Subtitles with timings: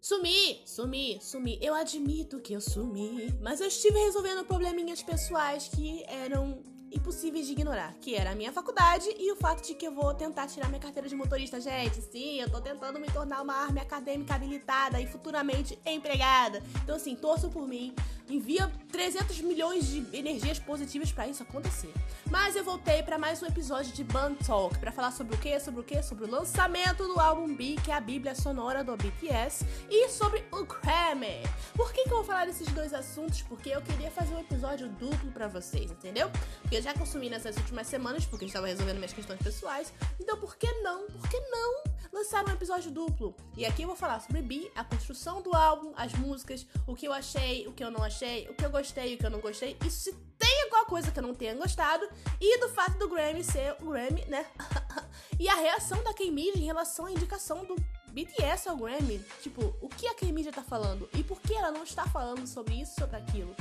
[0.00, 1.58] Sumi, sumi, sumi.
[1.60, 3.36] Eu admito que eu sumi.
[3.38, 8.50] Mas eu estive resolvendo probleminhas pessoais que eram impossíveis de ignorar, que era a minha
[8.50, 11.60] faculdade e o fato de que eu vou tentar tirar minha carteira de motorista.
[11.60, 16.62] Gente, sim, eu tô tentando me tornar uma arma acadêmica habilitada e futuramente empregada.
[16.82, 17.94] Então, assim, torço por mim,
[18.34, 21.92] envia 300 milhões de energias positivas para isso acontecer.
[22.30, 25.58] Mas eu voltei para mais um episódio de Band Talk para falar sobre o que,
[25.58, 28.96] sobre o que, sobre o lançamento do álbum B, que é a Bíblia sonora do
[28.96, 31.42] BTS, e sobre o Grammy.
[31.74, 33.42] Por que, que eu vou falar desses dois assuntos?
[33.42, 36.30] Porque eu queria fazer um episódio duplo para vocês, entendeu?
[36.62, 39.92] Porque eu já consumi nessas últimas semanas, porque eu estava resolvendo minhas questões pessoais.
[40.20, 41.06] Então, por que não?
[41.06, 43.34] Por que não lançar um episódio duplo?
[43.56, 47.06] E aqui eu vou falar sobre B, a construção do álbum, as músicas, o que
[47.06, 48.19] eu achei, o que eu não achei,
[48.50, 49.76] o que eu gostei, o que eu não gostei.
[49.84, 52.08] Isso se tem alguma coisa que eu não tenha gostado.
[52.40, 54.46] E do fato do Grammy ser o Grammy, né?
[55.38, 57.76] e a reação da K-Media em relação à indicação do
[58.12, 59.24] BTS ao Grammy.
[59.42, 61.08] Tipo, o que a K-Media tá falando?
[61.14, 63.54] E por que ela não está falando sobre isso, sobre aquilo?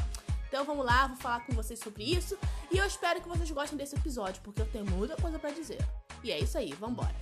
[0.48, 2.38] Então vamos lá, vou falar com vocês sobre isso.
[2.72, 5.80] E eu espero que vocês gostem desse episódio, porque eu tenho muita coisa para dizer.
[6.24, 7.16] E é isso aí, vambora.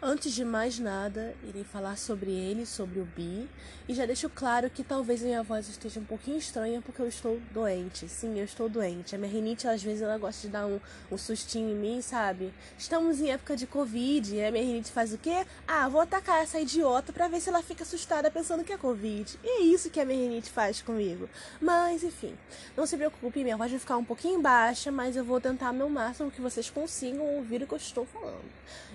[0.00, 3.48] Antes de mais nada, irei falar sobre ele, sobre o Bi,
[3.88, 7.40] e já deixo claro que talvez minha voz esteja um pouquinho estranha porque eu estou
[7.52, 8.08] doente.
[8.08, 9.16] Sim, eu estou doente.
[9.16, 10.78] A minha rinite, às vezes, ela gosta de dar um,
[11.10, 12.54] um sustinho em mim, sabe?
[12.78, 15.44] Estamos em época de Covid, e a minha rinite faz o quê?
[15.66, 19.36] Ah, vou atacar essa idiota pra ver se ela fica assustada pensando que é Covid.
[19.42, 21.28] E é isso que a minha rinite faz comigo.
[21.60, 22.38] Mas, enfim,
[22.76, 25.88] não se preocupe, minha voz vai ficar um pouquinho baixa, mas eu vou tentar meu
[25.88, 28.46] máximo que vocês consigam ouvir o que eu estou falando.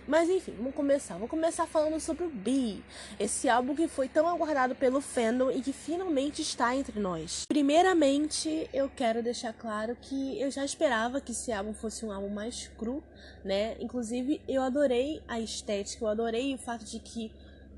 [0.07, 0.92] Mas enfim, vamos começar.
[0.93, 2.83] Vou começar falando sobre o Be,
[3.19, 7.45] esse álbum que foi tão aguardado pelo fandom e que finalmente está entre nós.
[7.47, 12.29] Primeiramente, eu quero deixar claro que eu já esperava que esse álbum fosse um álbum
[12.29, 13.03] mais cru,
[13.43, 13.75] né?
[13.79, 17.31] Inclusive, eu adorei a estética, eu adorei o fato de que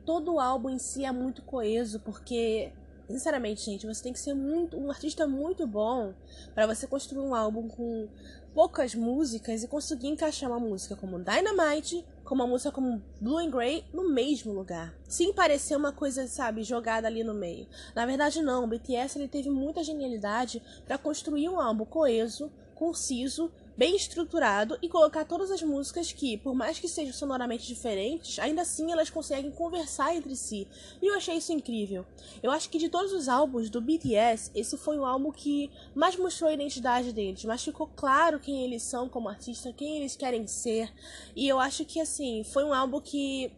[0.05, 2.73] todo o álbum em si é muito coeso, porque
[3.07, 6.13] sinceramente, gente, você tem que ser muito um artista muito bom
[6.53, 8.09] para você construir um álbum com
[8.53, 13.52] poucas músicas e conseguir encaixar uma música como Dynamite com uma música como Blue and
[13.52, 14.94] Grey no mesmo lugar.
[15.08, 17.68] Sem parecer uma coisa, sabe, jogada ali no meio.
[17.94, 18.63] Na verdade, não.
[18.63, 24.88] O BTS ele teve muita genialidade para construir um álbum coeso, conciso bem estruturado e
[24.88, 29.52] colocar todas as músicas que, por mais que sejam sonoramente diferentes, ainda assim elas conseguem
[29.52, 30.68] conversar entre si.
[31.02, 32.06] E eu achei isso incrível.
[32.41, 36.16] Eu acho que de todos os álbuns do BTS, esse foi o álbum que mais
[36.16, 40.47] mostrou a identidade deles, mas ficou claro quem eles são como artista, quem eles querem
[40.47, 40.92] ser.
[41.36, 43.52] E eu acho que assim, foi um álbum que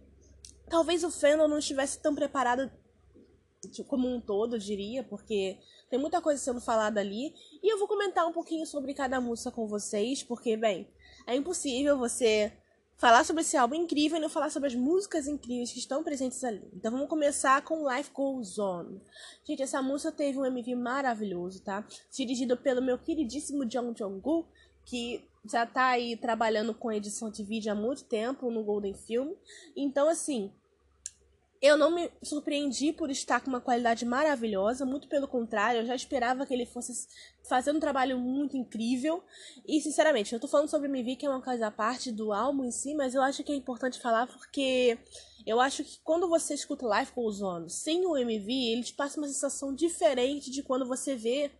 [0.70, 2.72] talvez o fandom não estivesse tão preparado
[3.88, 5.58] como um todo, eu diria, porque
[5.90, 7.34] tem muita coisa sendo falada ali.
[7.62, 10.88] E eu vou comentar um pouquinho sobre cada música com vocês, porque, bem,
[11.25, 12.51] é impossível você
[12.97, 16.44] falar sobre esse álbum incrível e não falar sobre as músicas incríveis que estão presentes
[16.44, 16.68] ali.
[16.73, 18.97] Então vamos começar com Life Goes On.
[19.44, 21.85] Gente, essa música teve um MV maravilhoso, tá?
[22.12, 24.47] Dirigido pelo meu queridíssimo Jung Jong-gu,
[24.84, 29.34] que já tá aí trabalhando com edição de vídeo há muito tempo no Golden Film.
[29.75, 30.51] Então, assim,
[31.62, 35.95] eu não me surpreendi por estar com uma qualidade maravilhosa, muito pelo contrário, eu já
[35.95, 37.07] esperava que ele fosse
[37.47, 39.23] fazer um trabalho muito incrível.
[39.68, 42.66] E, sinceramente, eu tô falando sobre MV, que é uma coisa à parte do álbum
[42.66, 44.97] em si, mas eu acho que é importante falar porque
[45.45, 49.19] eu acho que quando você escuta Life Goes On sem o MV, ele te passa
[49.19, 51.51] uma sensação diferente de quando você vê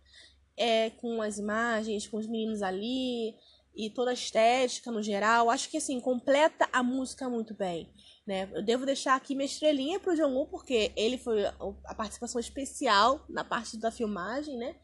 [0.56, 3.34] é, com as imagens, com os meninos ali
[3.74, 5.48] e toda a estética no geral.
[5.50, 7.88] Acho que, assim, completa a música muito bem.
[8.28, 8.46] Né?
[8.52, 13.42] Eu devo deixar aqui minha estrelinha pro Woo, porque ele foi a participação especial na
[13.42, 14.76] parte da filmagem, né?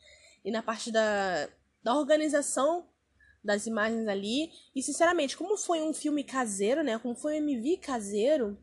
[0.42, 1.46] E na parte da,
[1.82, 2.88] da organização
[3.44, 4.50] das imagens ali.
[4.74, 6.98] E, sinceramente, como foi um filme caseiro, né?
[6.98, 8.56] Como foi um MV caseiro,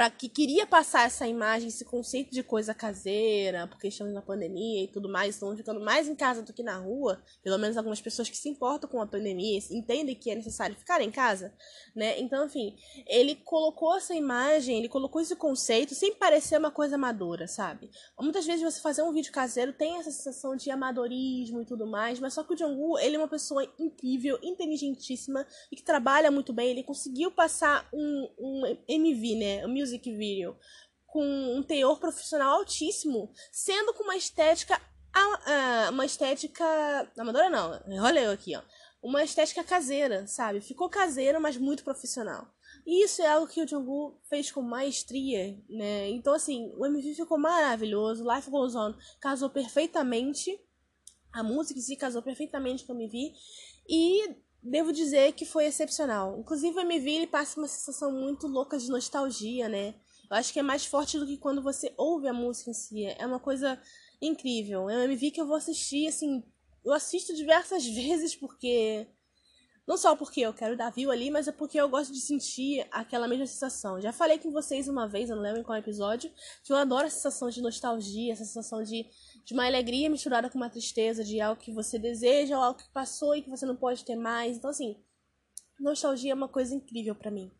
[0.00, 4.84] para que queria passar essa imagem, esse conceito de coisa caseira, porque estamos na pandemia
[4.84, 8.00] e tudo mais, estão ficando mais em casa do que na rua, pelo menos algumas
[8.00, 11.52] pessoas que se importam com a pandemia entendem que é necessário ficar em casa,
[11.94, 12.18] né?
[12.18, 17.46] Então, enfim, ele colocou essa imagem, ele colocou esse conceito sem parecer uma coisa amadora,
[17.46, 17.90] sabe?
[18.18, 22.18] Muitas vezes você fazer um vídeo caseiro tem essa sensação de amadorismo e tudo mais,
[22.18, 26.54] mas só que o Jungwoo, ele é uma pessoa incrível, inteligentíssima e que trabalha muito
[26.54, 29.66] bem, ele conseguiu passar um, um MV, né?
[29.66, 30.56] Um music video
[31.06, 31.24] com
[31.56, 34.80] um teor profissional altíssimo, sendo com uma estética
[35.92, 36.64] uma estética
[37.18, 38.62] amadora não, olha eu aqui, ó.
[39.02, 40.60] Uma estética caseira, sabe?
[40.60, 42.46] Ficou caseiro, mas muito profissional.
[42.86, 46.08] E isso é algo que o Jungkook fez com maestria, né?
[46.10, 50.60] Então assim, o MV ficou maravilhoso, Life Goes On casou perfeitamente,
[51.32, 53.32] a música si casou perfeitamente com o MV
[53.88, 56.38] e devo dizer que foi excepcional.
[56.38, 59.94] Inclusive, o MV ele passa uma sensação muito louca de nostalgia, né?
[60.30, 63.04] Eu acho que é mais forte do que quando você ouve a música em si.
[63.04, 63.80] É uma coisa
[64.20, 64.88] incrível.
[64.88, 66.44] É um MV que eu vou assistir, assim,
[66.84, 69.06] eu assisto diversas vezes porque
[69.90, 72.86] não só porque eu quero dar view ali, mas é porque eu gosto de sentir
[72.92, 74.00] aquela mesma sensação.
[74.00, 76.30] Já falei com vocês uma vez, eu não lembro em qual episódio,
[76.62, 79.04] que eu adoro a sensação de nostalgia, essa sensação de,
[79.44, 82.92] de uma alegria misturada com uma tristeza, de algo que você deseja ou algo que
[82.92, 84.56] passou e que você não pode ter mais.
[84.56, 84.96] Então, assim,
[85.78, 87.50] nostalgia é uma coisa incrível para mim.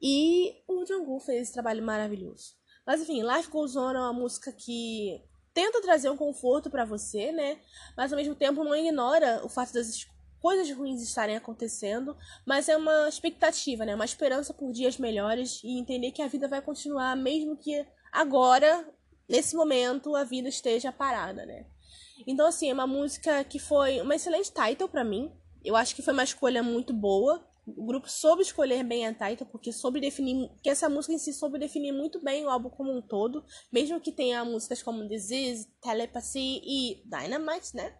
[0.00, 2.54] E o Jungkook fez esse trabalho maravilhoso.
[2.86, 5.22] Mas enfim, Life Goes On é uma música que
[5.54, 7.60] tenta trazer um conforto para você, né?
[7.96, 10.06] Mas ao mesmo tempo não ignora o fato das
[10.40, 13.94] coisas ruins estarem acontecendo, mas é uma expectativa, né?
[13.94, 18.84] Uma esperança por dias melhores e entender que a vida vai continuar mesmo que agora,
[19.28, 21.66] nesse momento, a vida esteja parada, né?
[22.26, 25.32] Então assim, é uma música que foi uma excelente title para mim.
[25.64, 27.46] Eu acho que foi uma escolha muito boa.
[27.64, 30.50] O grupo soube escolher bem a title, porque soube definir.
[30.62, 33.44] que essa música em si soube definir muito bem o álbum como um todo.
[33.72, 37.96] Mesmo que tenha músicas como Disease, Telepathy e Dynamite, né?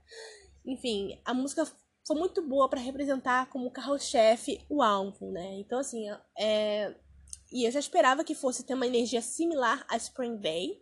[0.66, 1.64] Enfim, a música
[2.04, 5.60] foi muito boa para representar como carro-chefe o álbum, né?
[5.60, 6.94] Então, assim, é...
[7.52, 10.80] E eu já esperava que fosse ter uma energia similar a Spring Day,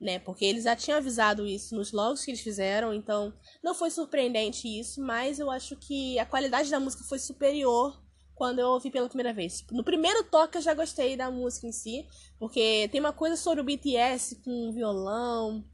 [0.00, 0.18] né?
[0.18, 3.32] Porque eles já tinham avisado isso nos logos que eles fizeram, então
[3.62, 8.00] não foi surpreendente isso, mas eu acho que a qualidade da música foi superior
[8.34, 9.64] quando eu ouvi pela primeira vez.
[9.70, 12.06] No primeiro toque eu já gostei da música em si,
[12.38, 15.64] porque tem uma coisa sobre o BTS com violão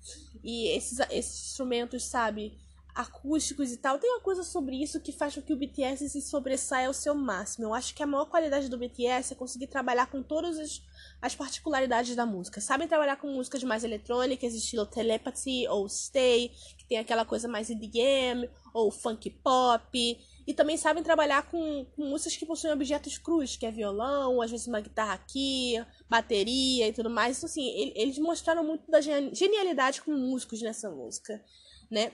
[0.44, 2.56] e esses, esses instrumentos, sabe?
[2.94, 3.98] acústicos e tal.
[3.98, 7.14] Tem uma coisa sobre isso que faz com que o BTS se sobressaia ao seu
[7.14, 7.66] máximo.
[7.66, 10.82] Eu acho que a maior qualidade do BTS é conseguir trabalhar com todas as,
[11.22, 12.60] as particularidades da música.
[12.60, 17.70] Sabem trabalhar com músicas mais eletrônicas, estilo Telepathy ou Stay, que tem aquela coisa mais
[17.70, 20.18] EDM, ou funk pop.
[20.44, 24.50] E também sabem trabalhar com, com músicas que possuem objetos crus, que é violão, às
[24.50, 25.74] vezes uma guitarra aqui,
[26.10, 27.38] bateria e tudo mais.
[27.38, 31.40] Então, assim, eles mostraram muito da genialidade como músicos nessa música,
[31.88, 32.12] né?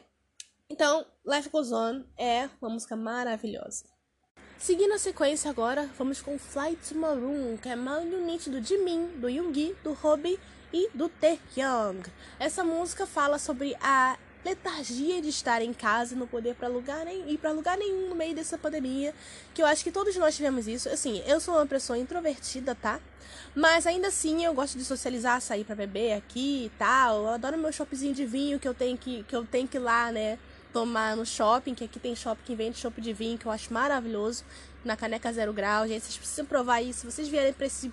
[0.69, 3.87] Então, Life Goes On é uma música maravilhosa.
[4.59, 9.29] Seguindo a sequência agora, vamos com Flight Maroon, que é uma unit do Jimin, do
[9.29, 10.39] Yoongi, do Hobi
[10.73, 12.03] e do Taehyung.
[12.41, 17.05] Essa música fala sobre a letargia de estar em casa e não poder para lugar
[17.05, 19.15] nem ir para lugar nenhum no meio dessa pandemia,
[19.55, 20.89] que eu acho que todos nós tivemos isso.
[20.89, 23.01] Assim, eu sou uma pessoa introvertida, tá?
[23.55, 27.23] Mas ainda assim eu gosto de socializar, sair para beber aqui e tal.
[27.23, 29.81] Eu adoro meu shoppingzinho de vinho que eu tenho que que eu tenho que ir
[29.81, 30.37] lá, né?
[30.79, 33.73] Tomar no shopping, que aqui tem shopping que vende chopp de vinho, que eu acho
[33.75, 34.45] maravilhoso,
[34.85, 35.89] na Caneca Zero Grau.
[35.89, 37.01] Gente, vocês precisam provar isso.
[37.01, 37.93] Se vocês vierem para esse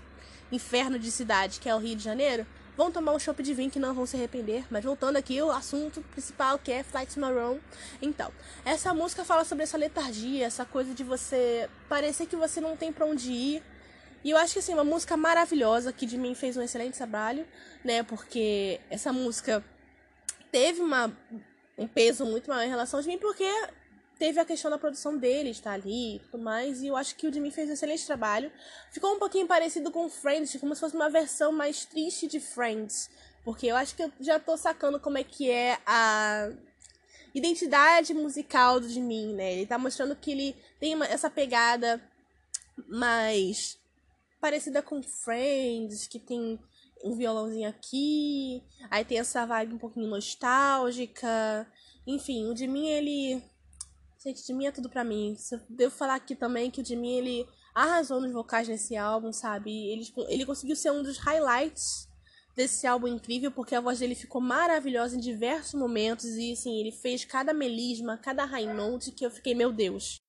[0.52, 2.46] inferno de cidade que é o Rio de Janeiro,
[2.78, 4.66] vão tomar um chopp de vinho que não vão se arrepender.
[4.70, 7.58] Mas voltando aqui, o assunto principal que é Flight Maroon.
[8.00, 8.32] Então,
[8.64, 12.94] essa música fala sobre essa letargia, essa coisa de você parecer que você não tem
[12.94, 13.64] para onde ir.
[14.24, 17.48] E eu acho que assim, uma música maravilhosa que de mim fez um excelente trabalho,
[17.84, 18.04] né?
[18.04, 19.64] Porque essa música
[20.52, 21.12] teve uma
[21.78, 23.50] um peso muito maior em relação a mim, porque
[24.18, 27.28] teve a questão da produção dele estar ali e tudo mais, e eu acho que
[27.28, 28.52] o Jimmy fez um excelente trabalho.
[28.92, 33.10] Ficou um pouquinho parecido com Friends, como se fosse uma versão mais triste de Friends,
[33.44, 36.50] porque eu acho que eu já tô sacando como é que é a
[37.34, 39.54] identidade musical do Jimmy, né?
[39.54, 42.02] Ele tá mostrando que ele tem uma, essa pegada
[42.88, 43.78] mais
[44.40, 46.60] parecida com Friends, que tem
[47.06, 51.68] um violãozinho aqui, aí tem essa vibe um pouquinho nostálgica.
[52.06, 53.44] Enfim, o de mim, ele.
[54.24, 55.38] Gente, de mim é tudo pra mim.
[55.70, 59.72] Devo falar aqui também que o de mim, ele arrasou nos vocais nesse álbum, sabe?
[59.72, 62.10] Ele, ele conseguiu ser um dos highlights
[62.56, 66.92] desse álbum incrível, porque a voz dele ficou maravilhosa em diversos momentos e assim, ele
[66.92, 70.22] fez cada melisma, cada high note que eu fiquei, meu Deus.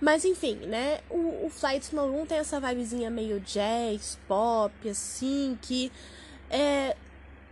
[0.00, 1.00] Mas enfim, né?
[1.10, 5.90] O, o Flight Maroon tem essa vibezinha meio jazz, pop, assim, que
[6.48, 6.96] é,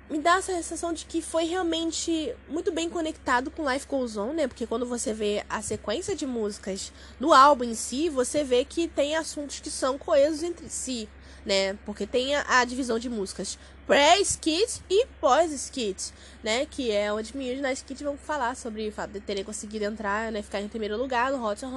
[0.09, 4.33] me dá essa sensação de que foi realmente muito bem conectado com Life Goes On,
[4.33, 4.47] né?
[4.47, 8.87] Porque quando você vê a sequência de músicas do álbum em si, você vê que
[8.87, 11.09] tem assuntos que são coesos entre si,
[11.47, 11.79] né?
[11.87, 16.13] Porque tem a, a divisão de músicas pré-skit e pós-skit,
[16.43, 16.67] né?
[16.67, 20.33] Que é onde meninos na skit vão falar sobre o fato de terem conseguido entrar,
[20.33, 20.43] né?
[20.43, 21.71] Ficar em primeiro lugar no Hot 100,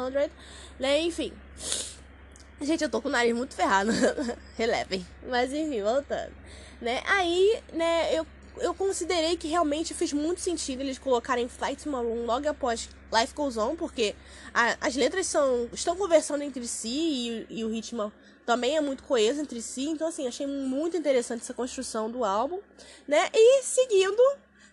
[0.79, 0.99] né?
[1.01, 1.31] Enfim.
[2.59, 3.91] Gente, eu tô com o nariz muito ferrado.
[4.57, 5.05] Relevem.
[5.29, 6.33] Mas enfim, voltando.
[6.81, 7.01] Né?
[7.05, 8.25] Aí, né, eu,
[8.57, 13.57] eu considerei que realmente fez muito sentido eles colocarem Flight Maroon logo após Life Goes
[13.57, 14.15] On, porque
[14.53, 18.11] a, as letras são, estão conversando entre si e, e o ritmo
[18.49, 19.83] também é muito coeso entre si.
[19.83, 22.59] Então, assim, achei muito interessante essa construção do álbum,
[23.07, 23.29] né?
[23.31, 24.21] E seguindo,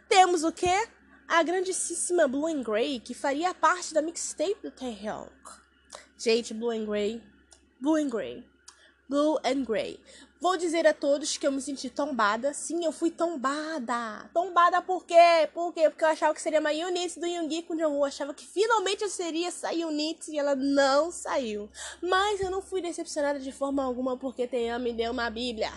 [0.08, 0.66] temos o que?
[1.28, 5.28] a grandíssima Blue and Grey, que faria parte da mixtape do Taehyung.
[6.16, 7.20] Gente, Blue and Grey,
[7.80, 8.44] Blue and Grey,
[9.08, 10.00] Blue and Grey.
[10.38, 12.52] Vou dizer a todos que eu me senti tombada.
[12.52, 14.28] Sim, eu fui tombada.
[14.34, 15.48] Tombada por quê?
[15.54, 15.88] Por quê?
[15.88, 17.74] Porque eu achava que seria uma unit do Yoongi com.
[17.74, 21.70] Eu achava que finalmente eu seria essa unit e ela não saiu.
[22.02, 25.72] Mas eu não fui decepcionada de forma alguma porque Taeyang me deu uma bíblia.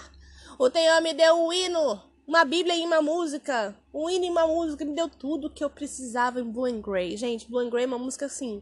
[0.58, 3.74] O Taeyang me deu um hino, uma bíblia e uma música.
[3.94, 4.84] Um hino e uma música.
[4.84, 7.16] Me deu tudo que eu precisava em Blue and Grey.
[7.16, 8.62] Gente, Blue and Grey é uma música assim...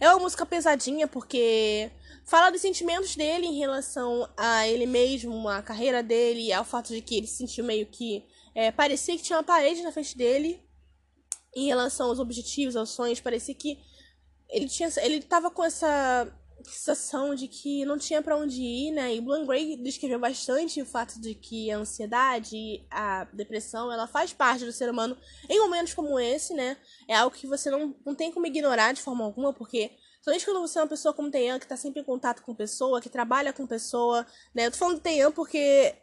[0.00, 1.90] É uma música pesadinha porque
[2.24, 7.00] fala dos sentimentos dele em relação a ele mesmo, a carreira dele, ao fato de
[7.00, 8.24] que ele se sentiu meio que.
[8.54, 10.62] É, parecia que tinha uma parede na frente dele
[11.54, 13.20] em relação aos objetivos, aos sonhos.
[13.20, 13.78] Parecia que
[14.48, 16.26] ele tinha ele tava com essa
[16.68, 19.14] sensação de que não tinha para onde ir, né?
[19.14, 24.32] E Blue Gray descreveu bastante o fato de que a ansiedade, a depressão, ela faz
[24.32, 25.16] parte do ser humano
[25.48, 26.76] em momentos como esse, né?
[27.08, 30.60] É algo que você não, não tem como ignorar de forma alguma, porque Somente quando
[30.60, 33.52] você é uma pessoa como Teian, que tá sempre em contato com pessoa, que trabalha
[33.52, 34.66] com pessoa, né?
[34.66, 35.94] Eu tô falando Teian porque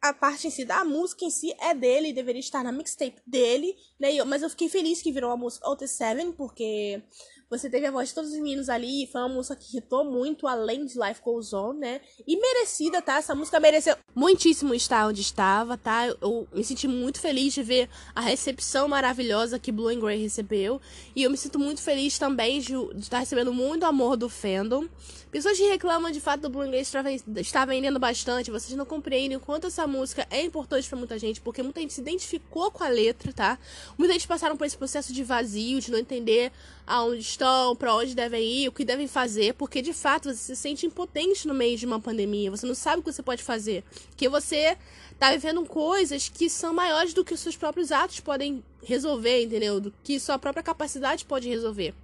[0.00, 3.74] a parte em si da música em si é dele, deveria estar na mixtape dele,
[3.98, 4.22] né?
[4.24, 7.02] mas eu fiquei feliz que virou a música Out 7, porque
[7.50, 9.08] você teve a voz de todos os meninos ali.
[9.10, 12.00] Foi uma música que hitou muito além de Life Goes On, né?
[12.26, 13.16] E merecida, tá?
[13.16, 16.06] Essa música mereceu muitíssimo estar onde estava, tá?
[16.06, 20.80] Eu me senti muito feliz de ver a recepção maravilhosa que Blue and Grey recebeu.
[21.16, 24.86] E eu me sinto muito feliz também de, de estar recebendo muito amor do fandom.
[25.30, 27.04] Pessoas que reclamam de fato do Blue estar,
[27.36, 28.50] estar vendendo bastante.
[28.50, 31.92] Vocês não compreendem o quanto essa música é importante para muita gente, porque muita gente
[31.92, 33.58] se identificou com a letra, tá?
[33.98, 36.50] Muita gente passaram por esse processo de vazio, de não entender
[36.86, 40.56] aonde estão, para onde devem ir, o que devem fazer, porque de fato você se
[40.56, 43.84] sente impotente no meio de uma pandemia, você não sabe o que você pode fazer,
[44.16, 44.78] que você
[45.18, 49.78] tá vivendo coisas que são maiores do que os seus próprios atos podem resolver, entendeu?
[49.78, 51.94] Do que sua própria capacidade pode resolver.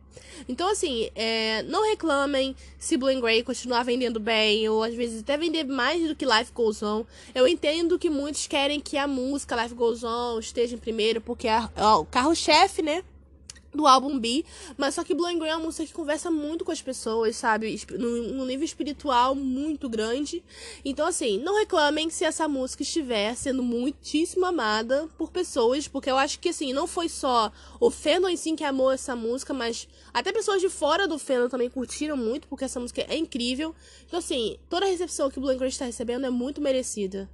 [0.48, 5.36] Então, assim, é, não reclamem se Blue Grey continuar vendendo bem, ou às vezes até
[5.36, 7.04] vender mais do que Life Goes On.
[7.34, 11.48] Eu entendo que muitos querem que a música Life Goes On esteja em primeiro, porque
[11.48, 13.02] é, é o carro-chefe, né?
[13.74, 14.44] Do álbum B,
[14.76, 17.36] mas só que Blue and Grey é uma música que conversa muito com as pessoas,
[17.36, 17.80] sabe?
[17.98, 20.42] Num, nível espiritual muito grande.
[20.84, 26.16] Então, assim, não reclamem se essa música estiver sendo muitíssimo amada por pessoas, porque eu
[26.16, 27.50] acho que, assim, não foi só
[27.80, 31.48] o fandom em si que amou essa música, mas até pessoas de fora do fandom
[31.48, 33.74] também curtiram muito, porque essa música é incrível.
[34.06, 37.28] Então, assim, toda a recepção que Blue and Grey está recebendo é muito merecida.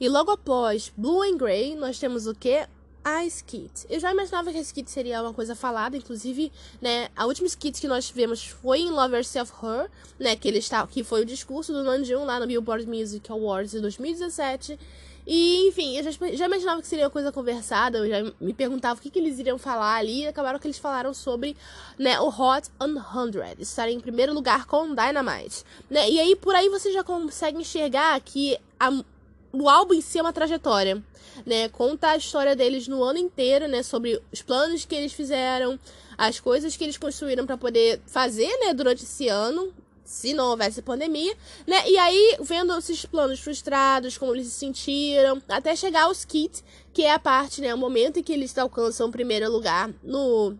[0.00, 2.66] E logo após Blue and Grey, nós temos o que?
[3.04, 3.86] A skit.
[3.88, 7.80] Eu já imaginava que a skit seria uma coisa falada, inclusive, né, a última skit
[7.80, 11.24] que nós tivemos foi em Love Yourself Her, né, que ele está, que foi o
[11.24, 14.78] discurso do Namjoon lá no Billboard Music Awards de 2017.
[15.26, 18.98] E, enfim, eu já, já, imaginava que seria uma coisa conversada, eu já me perguntava
[18.98, 21.56] o que, que eles iriam falar ali, e acabaram que eles falaram sobre,
[21.98, 26.68] né, o Hot 100, estar em primeiro lugar com Dynamite, né, e aí por aí
[26.68, 28.90] você já consegue enxergar que a,
[29.52, 31.02] o álbum em si é uma trajetória,
[31.44, 31.68] né?
[31.68, 33.82] Conta a história deles no ano inteiro, né?
[33.82, 35.78] Sobre os planos que eles fizeram,
[36.16, 38.74] as coisas que eles construíram para poder fazer, né?
[38.74, 39.72] Durante esse ano,
[40.04, 41.34] se não houvesse pandemia,
[41.66, 41.88] né?
[41.88, 47.02] E aí, vendo esses planos frustrados, como eles se sentiram, até chegar aos kits, que
[47.02, 47.72] é a parte, né?
[47.74, 50.56] O momento em que eles alcançam o primeiro lugar no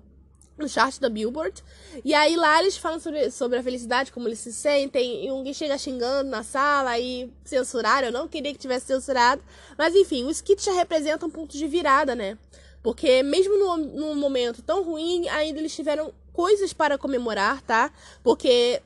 [0.61, 1.63] no chart da Billboard.
[2.05, 5.25] E aí lá eles falam sobre, sobre a felicidade, como eles se sentem.
[5.25, 8.09] E alguém chega xingando na sala e censuraram.
[8.09, 9.43] Eu não queria que tivesse censurado.
[9.77, 12.39] Mas enfim, os kits já representam um ponto de virada, né?
[12.83, 17.93] Porque mesmo no, num momento tão ruim, ainda eles tiveram coisas para comemorar, tá?
[18.23, 18.81] Porque,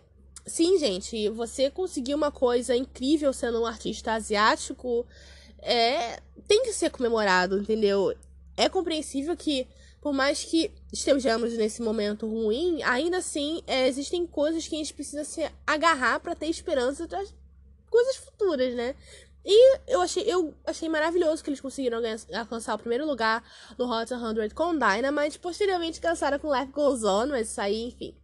[0.45, 5.07] sim, gente, você conseguir uma coisa incrível sendo um artista asiático
[5.61, 8.15] é tem que ser comemorado, entendeu?
[8.57, 9.67] É compreensível que
[10.05, 14.93] por mais que estejamos nesse momento ruim, ainda assim é, existem coisas que a gente
[14.93, 17.35] precisa se agarrar para ter esperança das
[17.89, 18.95] coisas futuras, né?
[19.43, 22.03] E eu achei, eu achei maravilhoso que eles conseguiram
[22.35, 23.43] alcançar o primeiro lugar
[23.79, 25.39] no Hot 100 com Dynamite.
[25.39, 28.15] Posteriormente cansaram com Life Goes On, mas isso aí, enfim.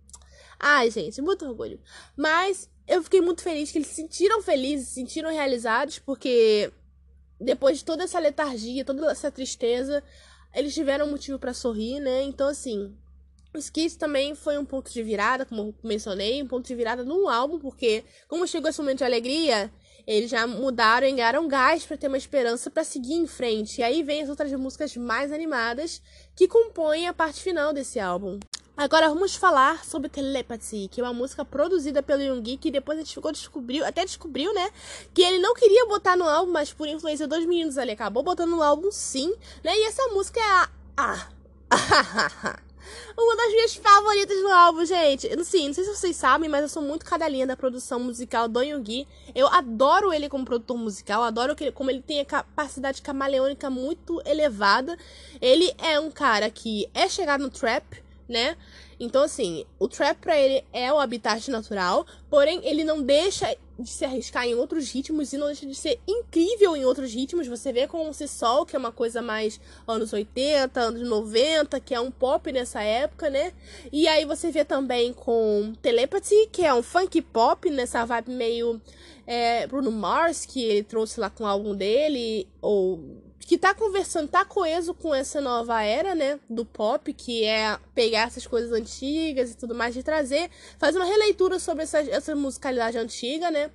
[0.59, 1.81] Ai, gente, muito orgulho.
[2.15, 6.71] Mas eu fiquei muito feliz que eles se sentiram felizes, se sentiram realizados, porque
[7.41, 10.05] depois de toda essa letargia, toda essa tristeza,
[10.55, 12.23] eles tiveram motivo para sorrir, né?
[12.23, 12.95] Então, assim,
[13.53, 17.29] o Skits também foi um ponto de virada, como mencionei, um ponto de virada no
[17.29, 19.73] álbum, porque como chegou esse momento de alegria,
[20.07, 23.81] eles já mudaram e ganharam gás para ter uma esperança para seguir em frente.
[23.81, 26.01] E aí vem as outras músicas mais animadas
[26.37, 28.39] que compõem a parte final desse álbum.
[28.77, 33.03] Agora vamos falar sobre Telepathy, que é uma música produzida pelo Yoongi, que depois a
[33.03, 34.71] gente ficou descobriu, até descobriu, né,
[35.13, 38.51] que ele não queria botar no álbum, mas por influência dos meninos ele acabou botando
[38.51, 39.77] no álbum sim, né?
[39.77, 41.29] E essa música é a, a
[43.17, 45.29] Uma das minhas favoritas no álbum, gente.
[45.45, 48.63] Sim, não sei se vocês sabem, mas eu sou muito cadelinha da produção musical do
[48.63, 49.07] Yoongi.
[49.35, 54.21] Eu adoro ele como produtor musical, adoro que, como ele tem a capacidade camaleônica muito
[54.25, 54.99] elevada.
[55.41, 58.57] Ele é um cara que é chegado no trap, né?
[58.99, 63.89] Então, assim, o trap pra ele é o habitat natural, porém ele não deixa de
[63.89, 67.49] se arriscar em outros ritmos e não deixa de ser incrível em outros ritmos.
[67.49, 69.59] Você vê com o Se Sol, que é uma coisa mais
[69.89, 73.53] anos 80, anos 90, que é um pop nessa época, né?
[73.91, 78.81] E aí você vê também com Telepathy, que é um funk pop, nessa vibe meio
[79.27, 83.01] é, Bruno Mars, que ele trouxe lá com o álbum dele, ou
[83.51, 88.29] que tá conversando, tá coeso com essa nova era, né, do pop, que é pegar
[88.29, 92.97] essas coisas antigas e tudo mais, de trazer, fazer uma releitura sobre essa, essa musicalidade
[92.97, 93.73] antiga, né,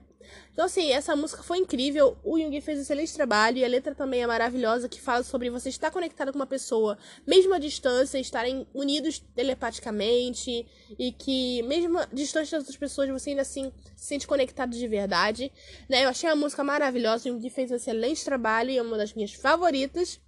[0.55, 2.17] então, assim, essa música foi incrível.
[2.24, 5.50] O Jung fez um excelente trabalho e a letra também é maravilhosa, que fala sobre
[5.50, 10.65] você estar conectado com uma pessoa, mesmo à distância, estarem unidos telepaticamente
[10.98, 15.51] e que, mesmo distante das outras pessoas, você ainda assim se sente conectado de verdade.
[15.89, 16.05] Né?
[16.05, 17.29] Eu achei a música maravilhosa.
[17.29, 20.22] O Jung fez um excelente trabalho e é uma das minhas favoritas.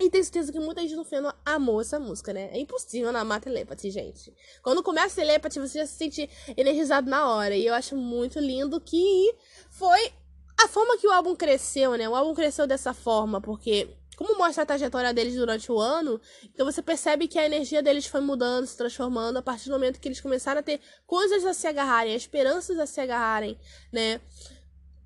[0.00, 2.50] E tenho certeza que muita gente no feno amou essa música, né?
[2.52, 4.32] É impossível não amar Telepathy, gente.
[4.62, 7.56] Quando começa Telepathy, você já se sente energizado na hora.
[7.56, 9.34] E eu acho muito lindo que
[9.70, 10.12] foi
[10.56, 12.08] a forma que o álbum cresceu, né?
[12.08, 16.20] O álbum cresceu dessa forma, porque como mostra a trajetória deles durante o ano,
[16.52, 20.00] então você percebe que a energia deles foi mudando, se transformando a partir do momento
[20.00, 23.56] que eles começaram a ter coisas a se agarrarem, esperanças a se agarrarem,
[23.92, 24.20] né?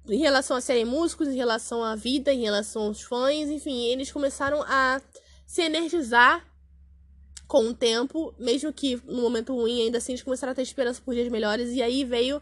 [0.08, 4.10] Em relação a serem músicos, em relação à vida, em relação aos fãs, enfim, eles
[4.10, 5.00] começaram a
[5.46, 6.46] se energizar
[7.46, 11.00] com o tempo, mesmo que no momento ruim, ainda assim eles começaram a ter esperança
[11.04, 12.40] por dias melhores, e aí veio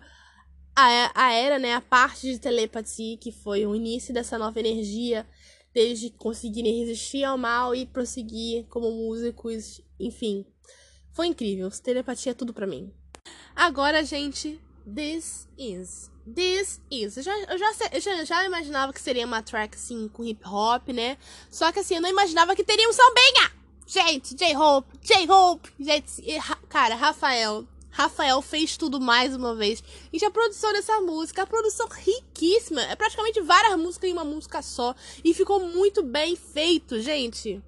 [0.74, 5.26] a, a era, né, a parte de telepatia, que foi o início dessa nova energia,
[5.74, 10.46] deles de conseguirem resistir ao mal e prosseguir como músicos, enfim.
[11.12, 12.92] Foi incrível, telepatia é tudo para mim.
[13.54, 17.16] Agora, gente, this is This is.
[17.16, 20.46] Eu já, eu já, eu já, já imaginava que seria uma track, assim, com hip
[20.46, 21.18] hop, né?
[21.50, 23.60] Só que, assim, eu não imaginava que teria um sambinha!
[23.86, 26.22] Gente, J-Hope, J-Hope, gente,
[26.68, 27.66] cara, Rafael.
[27.90, 29.82] Rafael fez tudo mais uma vez.
[30.12, 32.82] E a produção dessa música, a produção riquíssima.
[32.82, 34.94] É praticamente várias músicas em uma música só.
[35.24, 37.60] E ficou muito bem feito, gente.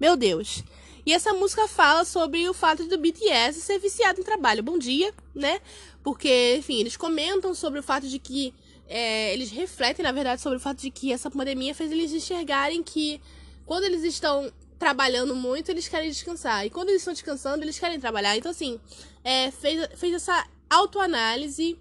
[0.00, 0.64] Meu Deus.
[1.06, 4.64] E essa música fala sobre o fato do BTS ser viciado em trabalho.
[4.64, 5.60] Bom dia, né?
[6.06, 8.54] Porque, enfim, eles comentam sobre o fato de que.
[8.88, 12.80] É, eles refletem, na verdade, sobre o fato de que essa pandemia fez eles enxergarem
[12.80, 13.20] que
[13.64, 16.64] quando eles estão trabalhando muito, eles querem descansar.
[16.64, 18.36] E quando eles estão descansando, eles querem trabalhar.
[18.36, 18.78] Então, assim,
[19.24, 21.76] é, fez, fez essa autoanálise,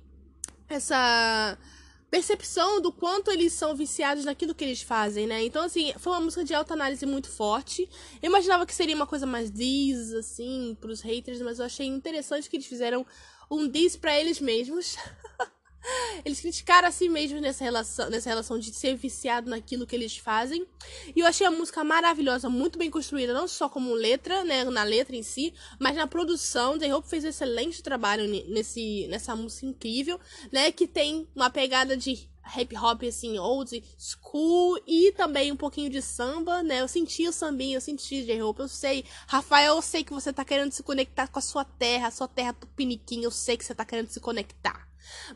[0.68, 1.56] essa
[2.16, 5.44] percepção do quanto eles são viciados naquilo que eles fazem, né?
[5.44, 7.90] Então, assim, foi uma música de autoanálise muito forte.
[8.22, 12.50] Eu imaginava que seria uma coisa mais diz, assim, pros haters, mas eu achei interessante
[12.50, 13.06] que eles fizeram
[13.52, 14.96] um diz para eles mesmos.
[16.24, 20.18] Eles criticaram a si mesmos nessa relação, nessa relação de ser viciado naquilo que eles
[20.18, 20.66] fazem.
[21.16, 24.84] E eu achei a música maravilhosa, muito bem construída, não só como letra, né, na
[24.84, 26.78] letra em si, mas na produção.
[26.78, 30.20] The Hope fez um excelente trabalho nesse, nessa música incrível,
[30.52, 35.90] né, que tem uma pegada de hip hop assim, old school e também um pouquinho
[35.90, 36.82] de samba, né?
[36.82, 39.04] Eu senti o sambinho, eu senti J-Hope, eu sei.
[39.28, 42.28] Rafael, eu sei que você tá querendo se conectar com a sua terra, a sua
[42.28, 44.85] terra tupiniquim, eu sei que você tá querendo se conectar.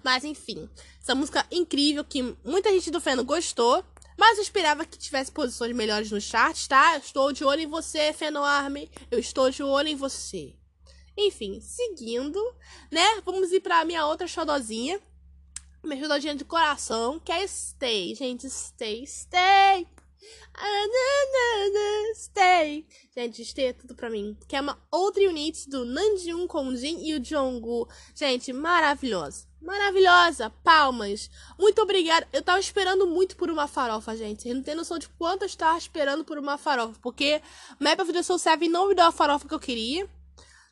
[0.03, 0.69] Mas enfim,
[1.01, 3.83] essa música incrível que muita gente do Feno gostou.
[4.17, 6.97] Mas eu esperava que tivesse posições melhores no chart, tá?
[6.97, 8.91] Estou de olho em você, Feno Army.
[9.09, 10.53] Eu estou de olho em você.
[11.17, 12.41] Enfim, seguindo,
[12.91, 13.21] né?
[13.25, 14.99] Vamos ir pra minha outra xodozinha.
[15.83, 18.13] Minha xodozinha de coração, que é Stay.
[18.13, 19.87] Gente, Stay, Stay.
[22.15, 22.85] Stay.
[23.15, 24.37] Gente, stay é tudo pra mim.
[24.47, 27.87] Que é uma outra unit do Nanjun com o Jin e o Jonggu.
[28.13, 29.47] Gente, maravilhosa.
[29.61, 30.49] Maravilhosa.
[30.63, 31.29] Palmas.
[31.57, 32.27] Muito obrigada.
[32.33, 34.47] Eu tava esperando muito por uma farofa, gente.
[34.47, 36.99] Eu não tenho noção de quanto eu estava esperando por uma farofa.
[37.01, 37.41] Porque
[37.79, 40.09] Map of the Soul 7 não me deu a farofa que eu queria.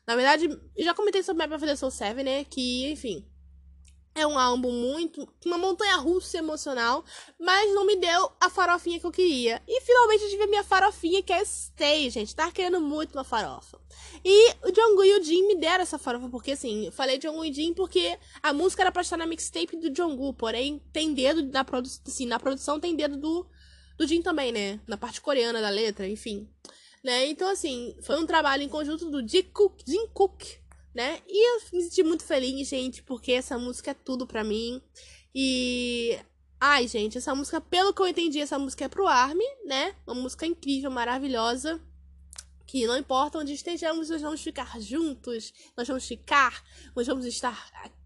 [0.06, 2.44] Na verdade, eu já comentei sobre Map of the Soul 7, né?
[2.44, 3.26] Que, enfim
[4.20, 5.28] é um álbum muito.
[5.44, 7.04] uma montanha russa emocional,
[7.38, 9.62] mas não me deu a farofinha que eu queria.
[9.66, 12.34] E finalmente eu tive a minha farofinha, que é Stay, gente.
[12.34, 13.80] Tava querendo muito uma farofa.
[14.24, 17.48] E o Jungkook e o Jin me deram essa farofa, porque assim, eu falei Jungkook
[17.48, 21.42] e Jin porque a música era pra estar na mixtape do Jungkook, porém tem dedo
[21.52, 23.46] na produção, assim, na produção tem dedo do,
[23.96, 24.80] do Jin também, né?
[24.86, 26.48] Na parte coreana da letra, enfim.
[27.02, 27.26] Né?
[27.28, 30.58] Então, assim, foi um trabalho em conjunto do Jungkook, Jungkook
[30.98, 31.20] né?
[31.28, 34.82] E eu me senti muito feliz, gente, porque essa música é tudo pra mim.
[35.32, 36.18] E.
[36.60, 39.94] Ai, gente, essa música, pelo que eu entendi, essa música é pro Army, né?
[40.04, 41.80] Uma música incrível, maravilhosa.
[42.66, 46.64] que não importa onde estejamos, nós vamos ficar juntos, nós vamos ficar,
[46.96, 47.56] nós vamos estar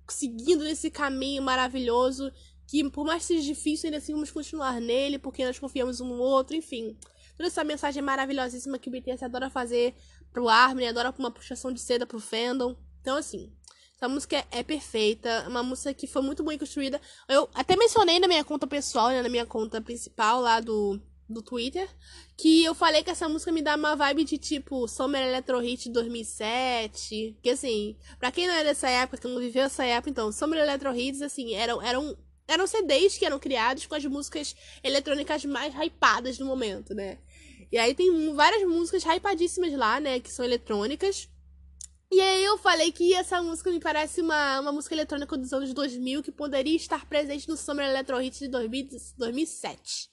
[0.07, 2.31] seguindo nesse caminho maravilhoso
[2.67, 6.23] que por mais seja difícil, ainda assim vamos continuar nele, porque nós confiamos um no
[6.23, 6.97] outro, enfim.
[7.37, 9.95] Toda essa mensagem maravilhosíssima que o BTS adora fazer
[10.33, 12.77] pro Armin, adora uma puxação de seda pro fandom.
[13.01, 13.53] Então, assim,
[13.97, 17.01] essa música é perfeita, uma música que foi muito bem construída.
[17.29, 21.43] Eu até mencionei na minha conta pessoal, né, na minha conta principal lá do, do
[21.43, 21.89] Twitter,
[22.37, 25.89] que eu falei que essa música me dá uma vibe de tipo Summer Electro Hit
[25.89, 27.39] 2007.
[27.41, 30.61] Que assim, pra quem não é dessa época, que não viveu essa época, então, Summer
[30.61, 32.17] Electro Hits, assim, eram, eram,
[32.49, 37.19] eram CDs que eram criados com as músicas eletrônicas mais hypadas do momento, né?
[37.73, 41.29] E aí tem várias músicas hypadíssimas lá, né, que são eletrônicas.
[42.11, 45.73] E aí eu falei que essa música me parece uma, uma música eletrônica dos anos
[45.73, 50.13] 2000 que poderia estar presente no Summer Electro Hits de 2000, 2007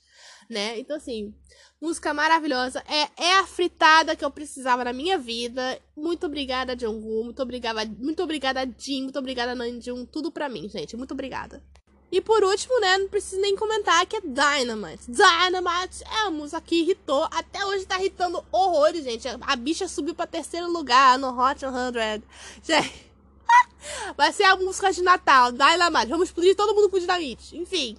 [0.49, 0.79] né?
[0.79, 1.33] Então, assim,
[1.79, 2.83] música maravilhosa.
[2.87, 5.79] É, é a fritada que eu precisava na minha vida.
[5.95, 7.23] Muito obrigada, Jungwoo.
[7.23, 9.03] Muito obrigada, muito obrigada, Jin.
[9.03, 10.05] Muito obrigada, Nanjun.
[10.05, 10.97] Tudo pra mim, gente.
[10.97, 11.61] Muito obrigada.
[12.11, 15.11] E por último, né, não preciso nem comentar que é Dynamite.
[15.11, 19.27] Dynamite é a música que irritou, até hoje tá irritando horrores, gente.
[19.27, 22.23] A bicha subiu pra terceiro lugar no Hot 100.
[22.63, 23.05] Gente,
[24.17, 26.07] vai ser a música de Natal, Dynamite.
[26.07, 27.55] Vamos explodir todo mundo com dinamite.
[27.55, 27.95] Enfim,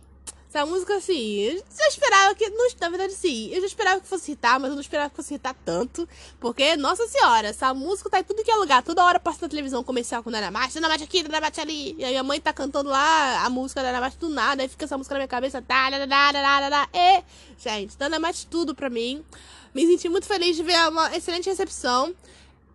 [0.53, 2.51] essa música, assim, eu já esperava que.
[2.81, 5.35] Na verdade, sim, eu já esperava que fosse irritar, mas eu não esperava que fosse
[5.35, 6.09] irritar tanto.
[6.41, 8.83] Porque, nossa senhora, essa música tá em tudo que é lugar.
[8.83, 11.95] Toda hora passa na televisão comercial com Dynamite, Dynamite aqui, Dynamite ali.
[11.97, 14.99] E aí a mãe tá cantando lá a música Dynamite do nada, aí fica essa
[14.99, 15.61] música na minha cabeça.
[15.61, 17.23] Da, da, da, da, E,
[17.57, 19.25] gente, Dynamite tudo pra mim.
[19.73, 22.13] Me senti muito feliz de ver uma excelente recepção.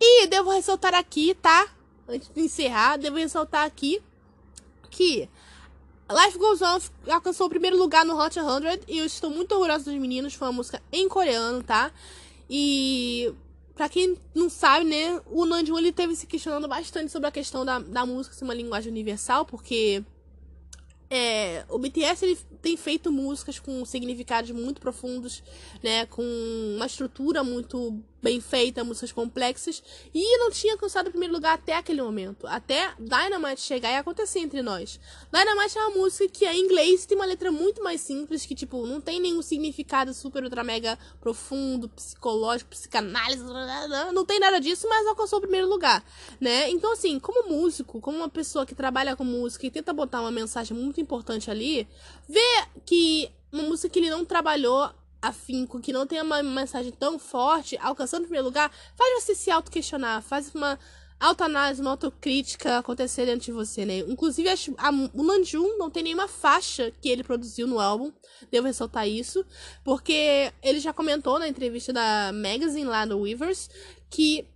[0.00, 1.68] E devo ressaltar aqui, tá?
[2.08, 4.00] Antes de encerrar, devo ressaltar aqui
[4.90, 5.28] que
[6.08, 6.78] Life Goes On
[7.10, 8.44] alcançou o primeiro lugar no Hot 100
[8.86, 10.34] e eu estou muito orgulhosa dos meninos.
[10.34, 11.90] Foi uma música em coreano, tá?
[12.48, 13.32] E
[13.74, 17.64] pra quem não sabe, né, o Nanjun ele teve se questionando bastante sobre a questão
[17.64, 20.02] da, da música ser uma linguagem universal, porque
[21.10, 25.42] é, o BTS ele tem feito músicas com significados muito profundos,
[25.82, 26.22] né, com
[26.76, 29.80] uma estrutura muito bem feita, músicas complexas,
[30.12, 34.40] e não tinha alcançado o primeiro lugar até aquele momento, até Dynamite chegar e acontecer
[34.40, 34.98] entre nós.
[35.32, 38.52] Dynamite é uma música que é em inglês, tem uma letra muito mais simples, que
[38.52, 43.44] tipo, não tem nenhum significado super ultra mega profundo, psicológico, psicanálise,
[44.12, 46.04] não tem nada disso, mas alcançou o primeiro lugar,
[46.40, 46.68] né?
[46.68, 50.32] Então assim, como músico, como uma pessoa que trabalha com música e tenta botar uma
[50.32, 51.86] mensagem muito importante ali,
[52.28, 54.90] ver que uma música que ele não trabalhou
[55.28, 59.50] afinco, que não tem uma mensagem tão forte, alcançando o primeiro lugar, faz você se
[59.50, 60.78] auto-questionar, faz uma
[61.18, 63.98] autoanálise, uma autocrítica acontecer dentro de você, né?
[64.00, 68.12] Inclusive, a, o Nanjum não tem nenhuma faixa que ele produziu no álbum,
[68.50, 69.44] devo ressaltar isso,
[69.82, 73.70] porque ele já comentou na entrevista da Magazine lá no Weavers
[74.10, 74.46] que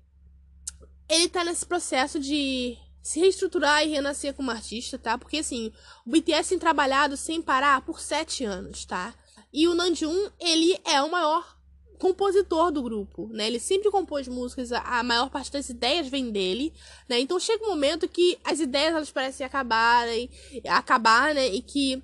[1.09, 5.17] ele tá nesse processo de se reestruturar e renascer como artista, tá?
[5.17, 5.73] Porque assim,
[6.07, 9.15] o BTS tem trabalhado sem parar por sete anos, tá?
[9.53, 11.59] E o Nanjum, ele é o maior
[11.99, 13.47] compositor do grupo, né?
[13.47, 16.73] Ele sempre compôs músicas, a maior parte das ideias vem dele,
[17.09, 17.21] né?
[17.21, 20.31] Então chega um momento que as ideias elas parecem acabarem,
[20.67, 21.47] acabar, né?
[21.49, 22.03] E que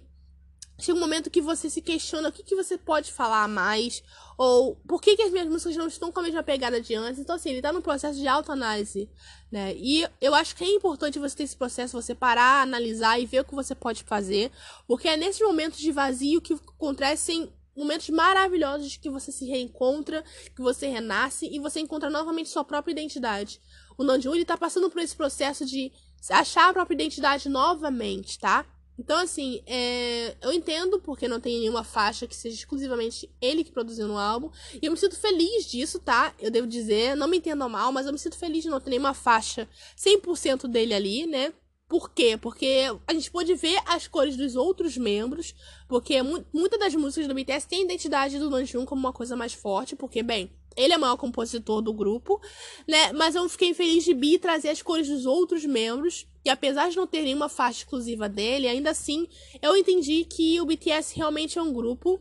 [0.78, 4.02] chega um momento que você se questiona o que, que você pode falar mais,
[4.36, 7.18] ou por que, que as minhas músicas não estão com a mesma pegada de antes.
[7.18, 9.08] Então, assim, ele tá num processo de autoanálise,
[9.50, 9.74] né?
[9.76, 13.40] E eu acho que é importante você ter esse processo, você parar, analisar e ver
[13.40, 14.52] o que você pode fazer,
[14.86, 20.62] porque é nesses momentos de vazio que acontecem momentos maravilhosos que você se reencontra, que
[20.62, 23.60] você renasce e você encontra novamente sua própria identidade.
[23.98, 25.92] O Nanjun, ele tá passando por esse processo de
[26.30, 28.64] achar a própria identidade novamente, tá?
[28.98, 30.34] Então, assim, é...
[30.40, 34.50] eu entendo porque não tem nenhuma faixa que seja exclusivamente ele que produziu no álbum.
[34.80, 36.34] E eu me sinto feliz disso, tá?
[36.38, 38.90] Eu devo dizer, não me entendam mal, mas eu me sinto feliz de não ter
[38.90, 41.52] nenhuma faixa 100% dele ali, né?
[41.88, 42.36] Por quê?
[42.36, 45.54] Porque a gente pode ver as cores dos outros membros,
[45.88, 49.36] porque mu muitas das músicas do BTS têm a identidade do Nanjun como uma coisa
[49.36, 52.40] mais forte, porque, bem, ele é o maior compositor do grupo,
[52.88, 53.12] né?
[53.12, 56.96] Mas eu fiquei feliz de Bi trazer as cores dos outros membros, e apesar de
[56.96, 59.28] não ter nenhuma faixa exclusiva dele, ainda assim
[59.62, 62.20] eu entendi que o BTS realmente é um grupo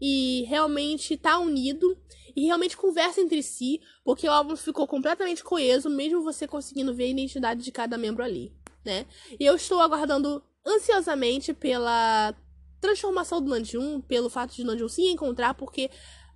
[0.00, 1.98] e realmente tá unido
[2.34, 7.04] e realmente conversa entre si, porque o álbum ficou completamente coeso, mesmo você conseguindo ver
[7.04, 8.50] a identidade de cada membro ali
[8.84, 9.06] né?
[9.38, 12.34] E eu estou aguardando ansiosamente pela
[12.80, 15.90] transformação do Nanjum, pelo fato de Nanjum se encontrar, porque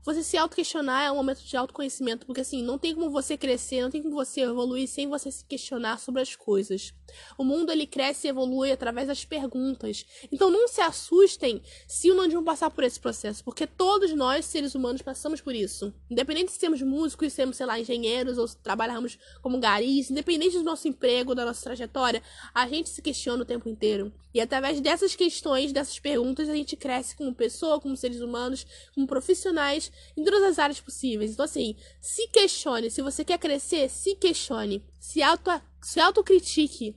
[0.05, 3.83] você se auto-questionar é um momento de autoconhecimento, porque assim, não tem como você crescer,
[3.83, 6.95] não tem como você evoluir sem você se questionar sobre as coisas.
[7.39, 10.05] O mundo ele cresce e evolui através das perguntas.
[10.31, 14.75] Então não se assustem se o Nandinho passar por esse processo, porque todos nós, seres
[14.75, 15.93] humanos, passamos por isso.
[16.11, 20.59] Independente se sermos músicos, se sermos, sei lá, engenheiros ou se trabalharmos como garis, independente
[20.59, 22.23] do nosso emprego, da nossa trajetória,
[22.55, 24.13] a gente se questiona o tempo inteiro.
[24.37, 29.07] E através dessas questões, dessas perguntas, a gente cresce como pessoa, como seres humanos, como
[29.07, 31.31] profissionais, em todas as áreas possíveis.
[31.31, 32.91] Então, assim, se questione.
[32.91, 34.85] Se você quer crescer, se questione.
[35.07, 36.97] Se, auto, se autocritique.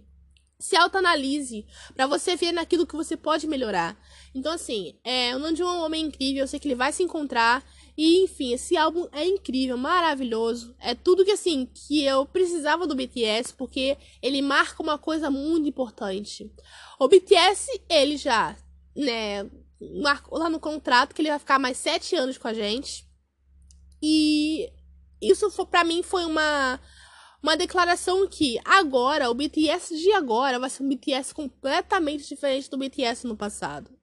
[0.57, 1.67] Se autoanalise.
[1.93, 3.95] para você ver naquilo que você pode melhorar.
[4.33, 6.43] Então, assim, é, o Nandi é um homem incrível.
[6.43, 7.63] Eu sei que ele vai se encontrar.
[7.95, 10.75] E, enfim, esse álbum é incrível, maravilhoso.
[10.79, 15.69] É tudo que, assim, que eu precisava do BTS, porque ele marca uma coisa muito
[15.69, 16.51] importante.
[16.99, 18.57] O BTS, ele já,
[18.95, 19.47] né,
[20.01, 23.07] marcou lá no contrato que ele vai ficar mais sete anos com a gente.
[24.01, 24.67] E
[25.21, 26.79] isso para mim foi uma
[27.41, 32.77] uma declaração que agora o BTS de agora vai ser um BTS completamente diferente do
[32.77, 33.99] BTS no passado.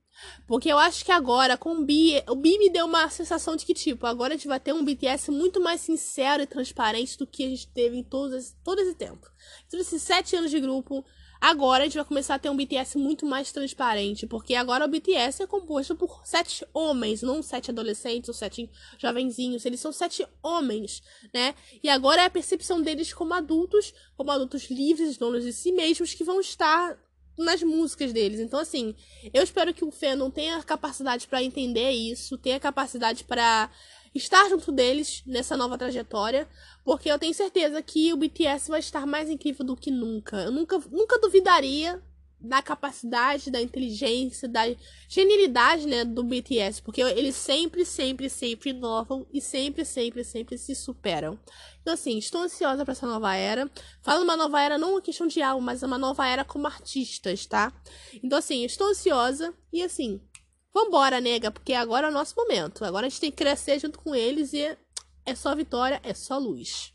[0.46, 3.66] Porque eu acho que agora, com o Bi, o Bi me deu uma sensação de
[3.66, 7.26] que, tipo, agora a gente vai ter um BTS muito mais sincero e transparente do
[7.26, 9.30] que a gente teve em todo esse, todo esse tempo.
[9.70, 11.04] Todos esses sete anos de grupo,
[11.40, 14.88] Agora a gente vai começar a ter um BTS muito mais transparente, porque agora o
[14.88, 20.26] BTS é composto por sete homens, não sete adolescentes ou sete jovenzinhos, eles são sete
[20.42, 21.54] homens, né?
[21.82, 26.14] E agora é a percepção deles como adultos, como adultos livres, donos de si mesmos,
[26.14, 26.98] que vão estar
[27.36, 28.40] nas músicas deles.
[28.40, 28.94] Então, assim,
[29.32, 33.70] eu espero que o fandom tenha capacidade para entender isso, tenha capacidade para
[34.16, 36.48] estar junto deles nessa nova trajetória,
[36.84, 40.42] porque eu tenho certeza que o BTS vai estar mais incrível do que nunca.
[40.42, 42.02] Eu nunca, nunca duvidaria
[42.38, 44.62] da capacidade, da inteligência, da
[45.08, 50.74] genialidade, né, do BTS, porque eles sempre, sempre, sempre inovam e sempre, sempre, sempre se
[50.74, 51.38] superam.
[51.80, 53.70] Então, assim, estou ansiosa para essa nova era.
[54.02, 57.46] Falo uma nova era não uma questão de algo, mas uma nova era como artistas,
[57.46, 57.72] tá?
[58.22, 60.20] Então, assim, estou ansiosa e, assim,
[60.76, 62.84] Vambora, nega, porque agora é o nosso momento.
[62.84, 64.76] Agora a gente tem que crescer junto com eles e
[65.24, 66.92] é só vitória, é só luz.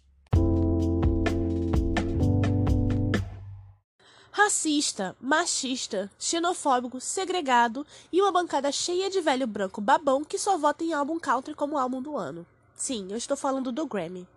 [4.30, 10.84] Racista, machista, xenofóbico, segregado e uma bancada cheia de velho branco babão que só vota
[10.84, 12.46] em álbum country como álbum do ano.
[12.76, 14.28] Sim, eu estou falando do Grammy.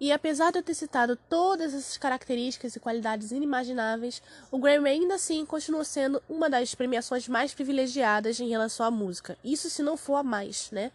[0.00, 5.14] E apesar de eu ter citado todas essas características e qualidades inimagináveis, o Grammy ainda
[5.14, 9.38] assim continua sendo uma das premiações mais privilegiadas em relação à música.
[9.44, 10.90] Isso se não for a mais, né?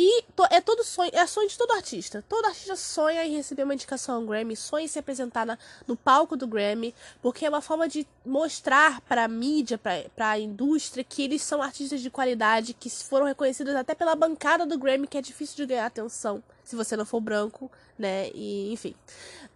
[0.00, 2.24] E é todo sonho, é sonho de todo artista.
[2.28, 5.58] Todo artista sonha em receber uma indicação ao Grammy, sonha em se apresentar na,
[5.88, 10.38] no palco do Grammy, porque é uma forma de mostrar para a mídia, para a
[10.38, 15.08] indústria, que eles são artistas de qualidade, que foram reconhecidos até pela bancada do Grammy,
[15.08, 18.30] que é difícil de ganhar atenção se você não for branco, né?
[18.32, 18.94] E enfim.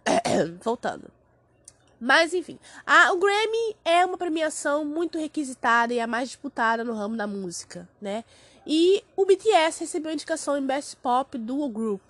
[0.61, 1.09] Voltando.
[2.01, 6.93] Mas enfim, a, o Grammy é uma premiação muito requisitada e a mais disputada no
[6.93, 8.25] ramo da música, né?
[8.65, 12.01] E o BTS recebeu a indicação em Best Pop Duo Group,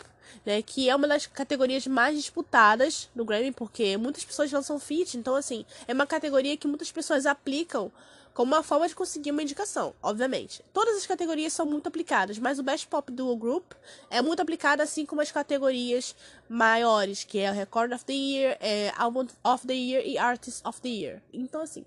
[0.45, 0.61] né?
[0.61, 5.35] Que é uma das categorias mais disputadas do Grammy, porque muitas pessoas lançam feat, então
[5.35, 7.91] assim, é uma categoria que muitas pessoas aplicam
[8.33, 10.63] como uma forma de conseguir uma indicação, obviamente.
[10.73, 13.73] Todas as categorias são muito aplicadas, mas o Best Pop Duo Group
[14.09, 16.15] é muito aplicado assim como as categorias
[16.49, 20.81] maiores, que é Record of the Year, é, Album of the Year e Artist of
[20.81, 21.21] the Year.
[21.31, 21.85] Então, assim,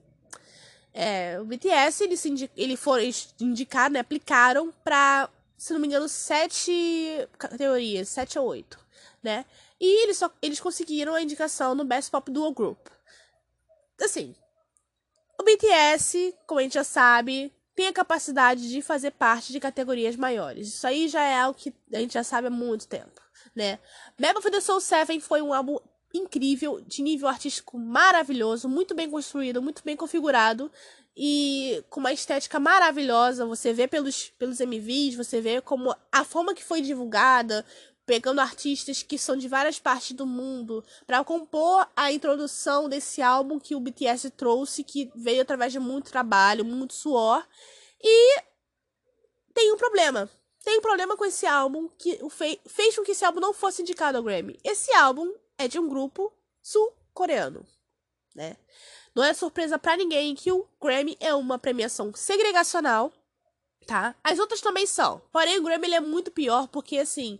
[0.98, 2.04] é, o BTS,
[2.56, 3.04] eles, foram
[3.38, 5.28] indicados, né, aplicaram para,
[5.59, 8.78] se não me engano, sete categorias, sete ou oito,
[9.22, 9.44] né?
[9.78, 12.78] E eles, só, eles conseguiram a indicação no Best Pop Duo Group.
[14.02, 14.35] Assim,
[15.38, 20.16] o BTS, como a gente já sabe, tem a capacidade de fazer parte de categorias
[20.16, 20.68] maiores.
[20.68, 23.20] Isso aí já é algo que a gente já sabe há muito tempo,
[23.54, 23.78] né?
[24.18, 25.76] Map of the Soul 7 foi um álbum
[26.14, 30.71] incrível, de nível artístico maravilhoso, muito bem construído, muito bem configurado
[31.16, 33.47] e com uma estética maravilhosa.
[33.47, 37.64] Você vê pelos, pelos MVs, você vê como a forma que foi divulgada,
[38.05, 43.59] pegando artistas que são de várias partes do mundo para compor a introdução desse álbum
[43.59, 47.45] que o BTS trouxe, que veio através de muito trabalho, muito suor.
[48.01, 48.42] E
[49.53, 50.31] tem um problema.
[50.62, 52.19] Tem um problema com esse álbum que
[52.66, 54.59] fez com que esse álbum não fosse indicado ao Grammy.
[54.62, 57.66] Esse álbum é de um grupo sul-coreano,
[58.35, 58.57] né?
[59.14, 63.12] Não é surpresa para ninguém que o Grammy é uma premiação segregacional,
[63.87, 64.14] tá?
[64.23, 65.21] As outras também são.
[65.33, 67.38] Porém, o Grammy é muito pior porque assim,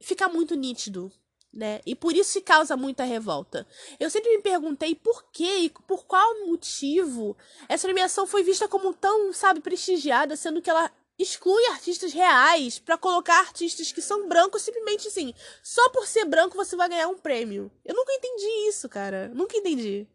[0.00, 1.12] fica muito nítido,
[1.52, 1.80] né?
[1.84, 3.66] E por isso se causa muita revolta.
[4.00, 7.36] Eu sempre me perguntei por quê e por qual motivo
[7.68, 12.98] essa premiação foi vista como tão, sabe, prestigiada, sendo que ela exclui artistas reais para
[12.98, 17.18] colocar artistas que são brancos simplesmente assim, só por ser branco você vai ganhar um
[17.18, 17.70] prêmio.
[17.84, 19.30] Eu nunca entendi isso, cara.
[19.34, 20.06] Nunca entendi.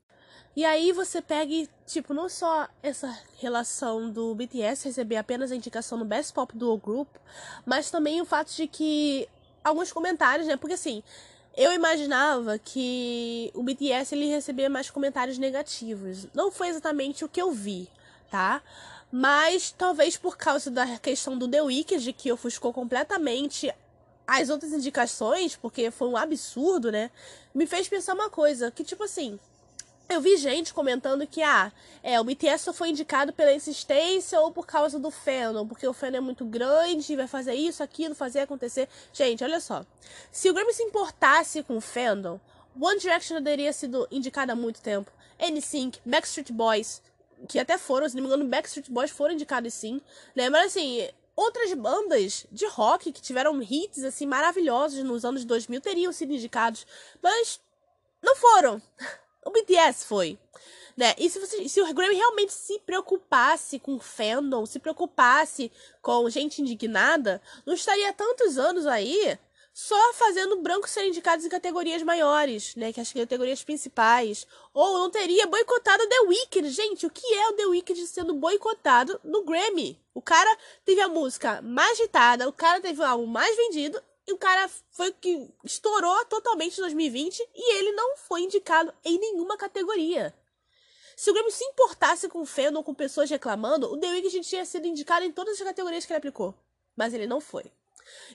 [0.56, 5.56] E aí você pega e, tipo, não só essa relação do BTS receber apenas a
[5.56, 7.10] indicação no Best Pop Duo Group,
[7.64, 9.30] mas também o fato de que
[9.64, 10.58] alguns comentários, né?
[10.58, 11.04] Porque assim,
[11.56, 16.28] eu imaginava que o BTS ele recebia mais comentários negativos.
[16.34, 17.88] Não foi exatamente o que eu vi,
[18.30, 18.62] tá?
[19.12, 23.74] Mas talvez por causa da questão do The Wicked, que ofuscou completamente
[24.26, 27.10] as outras indicações, porque foi um absurdo, né?
[27.56, 29.40] Me fez pensar uma coisa, que tipo assim,
[30.10, 34.52] eu vi gente comentando que, ah, é, o BTS só foi indicado pela insistência ou
[34.52, 38.42] por causa do fandom, porque o fandom é muito grande, vai fazer isso, aquilo, fazer
[38.42, 38.88] acontecer.
[39.12, 39.86] Gente, olha só.
[40.32, 42.40] Se o Grammy se importasse com o fandom,
[42.80, 45.12] One Direction teria sido indicado há muito tempo.
[45.40, 47.02] NSYNC, Backstreet Boys,
[47.48, 50.02] que até foram, se não me engano, Backstreet Boys foram indicados sim,
[50.36, 50.50] né?
[50.50, 56.12] Mas assim, outras bandas de rock que tiveram hits assim maravilhosos nos anos 2000 teriam
[56.12, 56.86] sido indicados,
[57.22, 57.60] mas
[58.22, 58.82] não foram.
[59.46, 60.38] O BTS foi.
[60.98, 61.16] Né?
[61.18, 65.72] E se, você, se o Grammy realmente se preocupasse com fandom, se preocupasse
[66.02, 69.40] com gente indignada, não estaria tantos anos aí
[69.80, 72.92] só fazendo brancos serem indicados em categorias maiores, né?
[72.92, 74.48] Que as categorias principais.
[74.74, 76.68] Ou não teria boicotado The Weeknd.
[76.72, 80.02] Gente, o que é o The Weeknd sendo boicotado no Grammy?
[80.16, 80.50] O cara
[80.84, 84.68] teve a música mais agitada, o cara teve o álbum mais vendido e o cara
[84.90, 90.34] foi que estourou totalmente em 2020 e ele não foi indicado em nenhuma categoria.
[91.16, 94.66] Se o Grammy se importasse com o fandom, com pessoas reclamando, o The Weeknd tinha
[94.66, 96.56] sido indicado em todas as categorias que ele aplicou.
[96.96, 97.72] Mas ele não foi.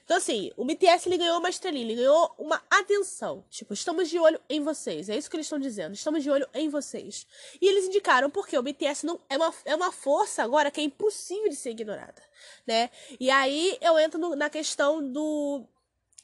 [0.04, 3.44] Então, assim, o BTS ele ganhou uma estrelinha, ele ganhou uma atenção.
[3.50, 5.08] Tipo, estamos de olho em vocês.
[5.08, 5.94] É isso que eles estão dizendo.
[5.94, 7.26] Estamos de olho em vocês.
[7.60, 10.84] E eles indicaram porque o BTS não é uma, é uma força agora que é
[10.84, 12.22] impossível de ser ignorada,
[12.66, 12.90] né?
[13.18, 15.64] E aí eu entro no, na questão do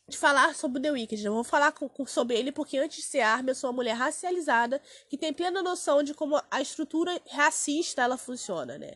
[0.09, 1.25] de falar sobre o The Wicked.
[1.25, 3.77] Eu vou falar com, com, sobre ele porque antes de ser arma, eu sou uma
[3.77, 8.93] mulher racializada que tem plena noção de como a estrutura racista ela funciona, né?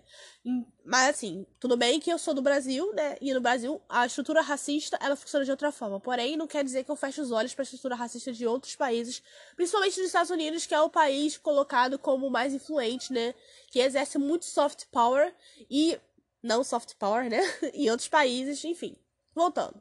[0.85, 3.19] Mas assim, tudo bem que eu sou do Brasil, né?
[3.21, 6.01] E no Brasil a estrutura racista ela funciona de outra forma.
[6.01, 8.75] Porém, não quer dizer que eu feche os olhos para a estrutura racista de outros
[8.75, 9.23] países,
[9.55, 13.35] principalmente dos Estados Unidos, que é o país colocado como mais influente, né?
[13.71, 15.35] Que exerce muito soft power
[15.71, 16.01] e
[16.43, 17.41] não soft power, né?
[17.75, 18.97] em outros países, enfim.
[19.35, 19.81] Voltando,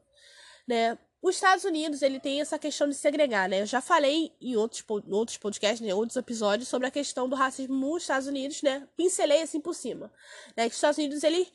[0.67, 0.97] né?
[1.21, 3.61] Os Estados Unidos, ele tem essa questão de segregar, né?
[3.61, 7.75] Eu já falei em outros, outros podcasts, né, outros episódios sobre a questão do racismo
[7.75, 8.87] nos Estados Unidos, né?
[8.97, 10.11] Pincelei assim por cima.
[10.57, 10.63] Né?
[10.63, 11.47] Que os Estados Unidos, ele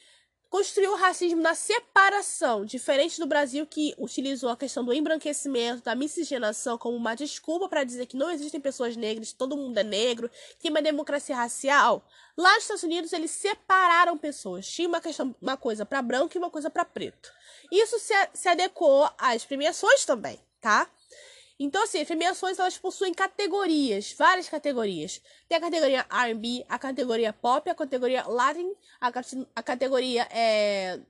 [0.48, 5.94] construiu o racismo na separação, diferente do Brasil que utilizou a questão do embranquecimento, da
[5.94, 10.30] miscigenação como uma desculpa para dizer que não existem pessoas negras, todo mundo é negro,
[10.58, 12.06] que uma democracia racial.
[12.36, 16.38] Lá nos Estados Unidos eles separaram pessoas, tinha uma questão, uma coisa para branco e
[16.38, 17.32] uma coisa para preto.
[17.70, 20.88] Isso se, se adequou às premiações também, tá?
[21.58, 25.22] Então, assim, as premiações elas possuem categorias, várias categorias.
[25.48, 29.10] Tem a categoria R&B, a categoria pop, a categoria Latin, a,
[29.54, 31.00] a categoria é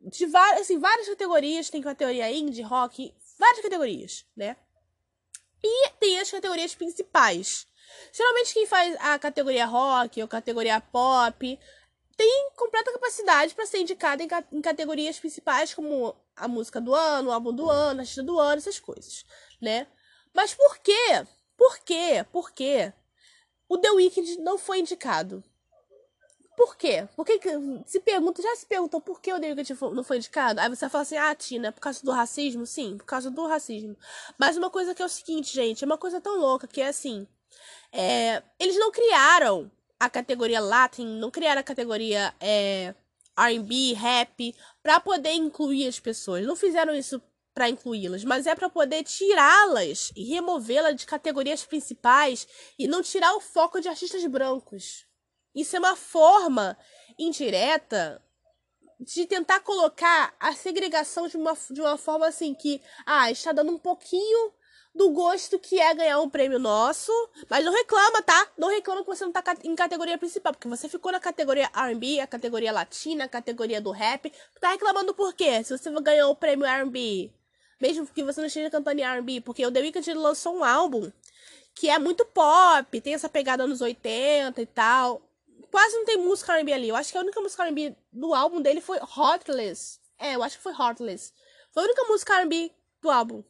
[0.00, 1.70] de várias, assim, várias categorias.
[1.70, 4.56] Tem categoria indie, rock, várias categorias, né?
[5.62, 7.66] E tem as categorias principais.
[8.12, 11.58] Geralmente quem faz a categoria rock ou categoria pop
[12.16, 17.30] tem completa capacidade para ser indicada em, em, categorias principais como a música do ano,
[17.30, 19.24] o álbum do ano, a artista do ano, essas coisas,
[19.60, 19.86] né?
[20.34, 21.26] Mas por quê?
[21.56, 22.24] Por quê?
[22.30, 22.92] Por quê?
[23.68, 25.42] O The Weeknd não foi indicado.
[26.56, 27.08] Por quê?
[27.14, 27.38] Por que
[27.86, 30.60] se pergunta, já se perguntou por que o The Weeknd não foi indicado?
[30.60, 33.46] Aí você fala assim: "Ah, Tina, é por causa do racismo?" Sim, por causa do
[33.46, 33.96] racismo.
[34.38, 36.88] Mas uma coisa que é o seguinte, gente, é uma coisa tão louca que é
[36.88, 37.28] assim,
[37.92, 42.94] é, eles não criaram a categoria Latin, não criaram a categoria é,
[43.36, 46.46] R&B, rap, para poder incluir as pessoas.
[46.46, 47.22] Não fizeram isso
[47.58, 52.46] para incluí-las, mas é para poder tirá-las e removê-las de categorias principais
[52.78, 55.04] e não tirar o foco de artistas brancos.
[55.52, 56.78] Isso é uma forma
[57.18, 58.22] indireta
[59.00, 63.72] de tentar colocar a segregação de uma, de uma forma assim que ah, está dando
[63.72, 64.52] um pouquinho
[64.94, 67.10] do gosto que é ganhar um prêmio nosso.
[67.50, 68.52] Mas não reclama, tá?
[68.56, 72.20] Não reclama que você não tá em categoria principal, porque você ficou na categoria RB,
[72.20, 74.32] a categoria latina, a categoria do rap.
[74.60, 75.64] Tá reclamando por quê?
[75.64, 77.36] Se você ganhou o prêmio RB.
[77.80, 81.10] Mesmo que você não esteja cantando RB, porque o The Weeknd lançou um álbum
[81.74, 85.22] que é muito pop, tem essa pegada anos 80 e tal.
[85.70, 86.88] Quase não tem música R&B ali.
[86.88, 90.00] Eu acho que a única música R&B do álbum dele foi Heartless.
[90.18, 91.32] É, eu acho que foi Heartless.
[91.72, 93.44] Foi a única música R&B do álbum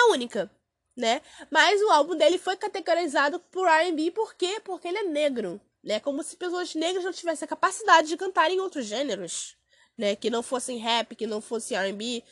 [0.00, 0.50] a única,
[0.96, 1.20] né?
[1.50, 4.60] Mas o álbum dele foi categorizado por R&B por quê?
[4.64, 6.00] Porque ele é negro, né?
[6.00, 9.56] Como se pessoas negras não tivessem a capacidade de cantar em outros gêneros,
[9.96, 10.16] né?
[10.16, 12.22] Que não fossem rap, que não fosse R&B,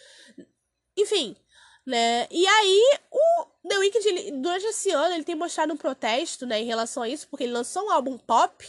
[1.00, 1.36] enfim,
[1.86, 2.26] né?
[2.30, 6.66] E aí, o The Weeknd, durante esse ano, ele tem mostrado um protesto, né, em
[6.66, 8.66] relação a isso, porque ele lançou um álbum pop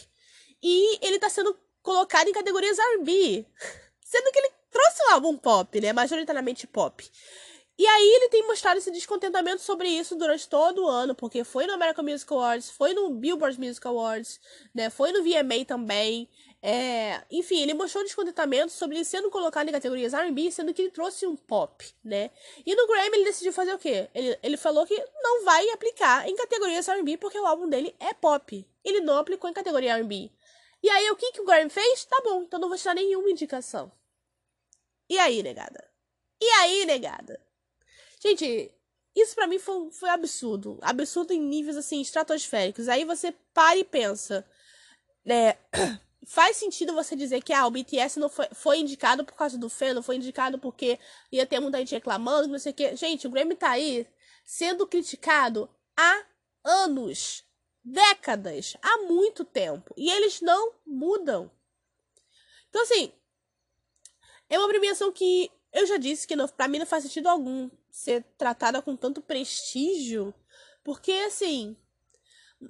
[0.62, 3.44] e ele tá sendo colocado em categorias R&B,
[4.04, 7.10] sendo que ele trouxe um álbum pop, né, majoritariamente pop.
[7.80, 11.66] E aí ele tem mostrado esse descontentamento sobre isso durante todo o ano, porque foi
[11.66, 14.38] no American Music Awards, foi no Billboard Music Awards,
[14.74, 14.90] né?
[14.90, 16.28] Foi no VMA também.
[16.62, 20.90] É, enfim, ele mostrou descontentamento sobre ele sendo colocado em categorias R&B, sendo que ele
[20.90, 22.30] trouxe um pop, né?
[22.66, 24.10] E no Grammy ele decidiu fazer o quê?
[24.14, 28.12] Ele, ele falou que não vai aplicar em categorias R&B porque o álbum dele é
[28.12, 28.66] pop.
[28.84, 30.30] Ele não aplicou em categoria R&B.
[30.82, 32.04] E aí o que, que o Grammy fez?
[32.04, 33.90] Tá bom, então não vou te dar nenhuma indicação.
[35.08, 35.90] E aí, negada?
[36.40, 37.40] E aí, negada?
[38.22, 38.72] Gente,
[39.14, 40.78] isso para mim foi, foi absurdo.
[40.82, 42.88] Absurdo em níveis assim estratosféricos.
[42.88, 44.46] Aí você para e pensa,
[45.24, 45.58] né?
[46.26, 49.70] Faz sentido você dizer que ah, o BTS não foi, foi indicado por causa do
[49.70, 50.98] fã, não foi indicado porque
[51.32, 52.94] ia ter muita gente reclamando, não sei o quê.
[52.94, 54.06] Gente, o Grammy tá aí
[54.44, 56.24] sendo criticado há
[56.62, 57.44] anos,
[57.82, 59.94] décadas, há muito tempo.
[59.96, 61.50] E eles não mudam.
[62.68, 63.12] Então, assim,
[64.48, 67.70] é uma premiação que eu já disse que não, pra mim não faz sentido algum
[67.90, 70.34] ser tratada com tanto prestígio,
[70.84, 71.76] porque assim,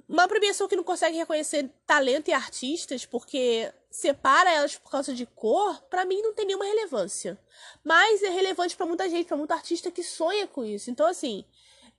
[0.07, 5.25] uma premiação que não consegue reconhecer talento e artistas porque separa elas por causa de
[5.25, 7.37] cor, para mim não tem nenhuma relevância.
[7.83, 10.89] Mas é relevante para muita gente, para muito artista que sonha com isso.
[10.89, 11.43] Então assim,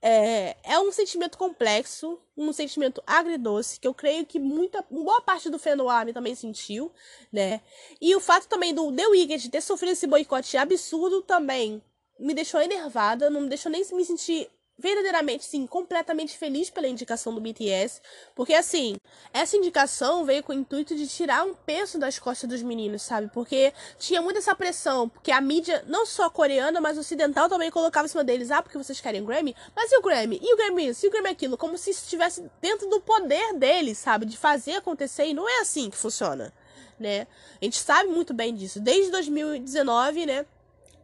[0.00, 5.48] é, é um sentimento complexo, um sentimento agridoce, que eu creio que muita, boa parte
[5.48, 6.90] do Fenoame também sentiu,
[7.32, 7.60] né?
[8.00, 11.80] E o fato também do The Weeknd ter sofrido esse boicote absurdo também
[12.18, 17.34] me deixou enervada, não me deixou nem me sentir verdadeiramente, sim, completamente feliz pela indicação
[17.34, 18.00] do BTS,
[18.34, 18.96] porque assim,
[19.32, 23.30] essa indicação veio com o intuito de tirar um peso das costas dos meninos, sabe?
[23.32, 28.06] Porque tinha muita essa pressão, porque a mídia, não só coreana, mas ocidental também colocava
[28.06, 29.54] em cima deles, ah, porque vocês querem Grammy?
[29.76, 30.40] Mas e o Grammy?
[30.42, 31.06] E o Grammy isso?
[31.06, 31.56] E o Grammy aquilo?
[31.56, 34.26] Como se estivesse dentro do poder deles, sabe?
[34.26, 36.52] De fazer acontecer, e não é assim que funciona,
[36.98, 37.26] né?
[37.60, 38.80] A gente sabe muito bem disso.
[38.80, 40.46] Desde 2019, né?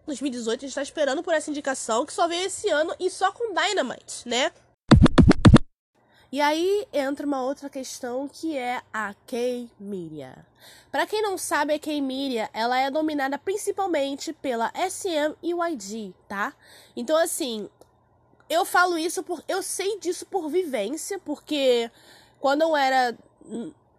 [0.08, 3.30] 2018, a gente tá esperando por essa indicação que só veio esse ano e só
[3.30, 4.50] com Dynamite, né?
[6.30, 10.46] E aí entra uma outra questão que é a K-Media.
[10.90, 16.54] Para quem não sabe, a K-Media, ela é dominada principalmente pela SM e YG, tá?
[16.94, 17.68] Então assim,
[18.48, 21.90] eu falo isso por eu sei disso por vivência, porque
[22.40, 23.16] quando eu era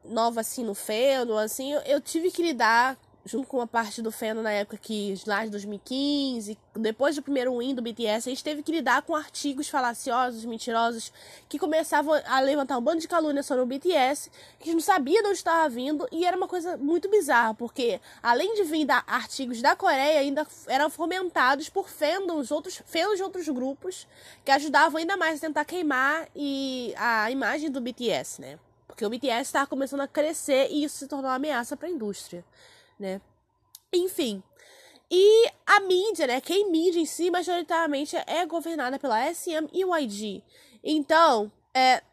[0.04, 4.42] nova assim no feno, assim, eu tive que lidar junto com uma parte do fandom
[4.42, 8.64] na época que, lá de 2015, depois do primeiro win do BTS, a gente teve
[8.64, 11.12] que lidar com artigos falaciosos, mentirosos,
[11.48, 14.82] que começavam a levantar um bando de calúnia sobre o BTS, que a gente não
[14.82, 18.86] sabia de onde estava vindo, e era uma coisa muito bizarra, porque além de vir
[18.86, 24.08] da artigos da Coreia, ainda eram fomentados por fandoms, outros, fandoms de outros grupos,
[24.44, 28.60] que ajudavam ainda mais a tentar queimar e a imagem do BTS, né?
[28.88, 31.92] Porque o BTS estava começando a crescer e isso se tornou uma ameaça para a
[31.92, 32.44] indústria
[33.00, 33.22] né?
[33.94, 34.44] Enfim.
[35.10, 36.42] E a mídia, né?
[36.42, 40.44] Quem mídia em si, majoritariamente é governada pela SM e YG.
[40.84, 42.04] Então, é.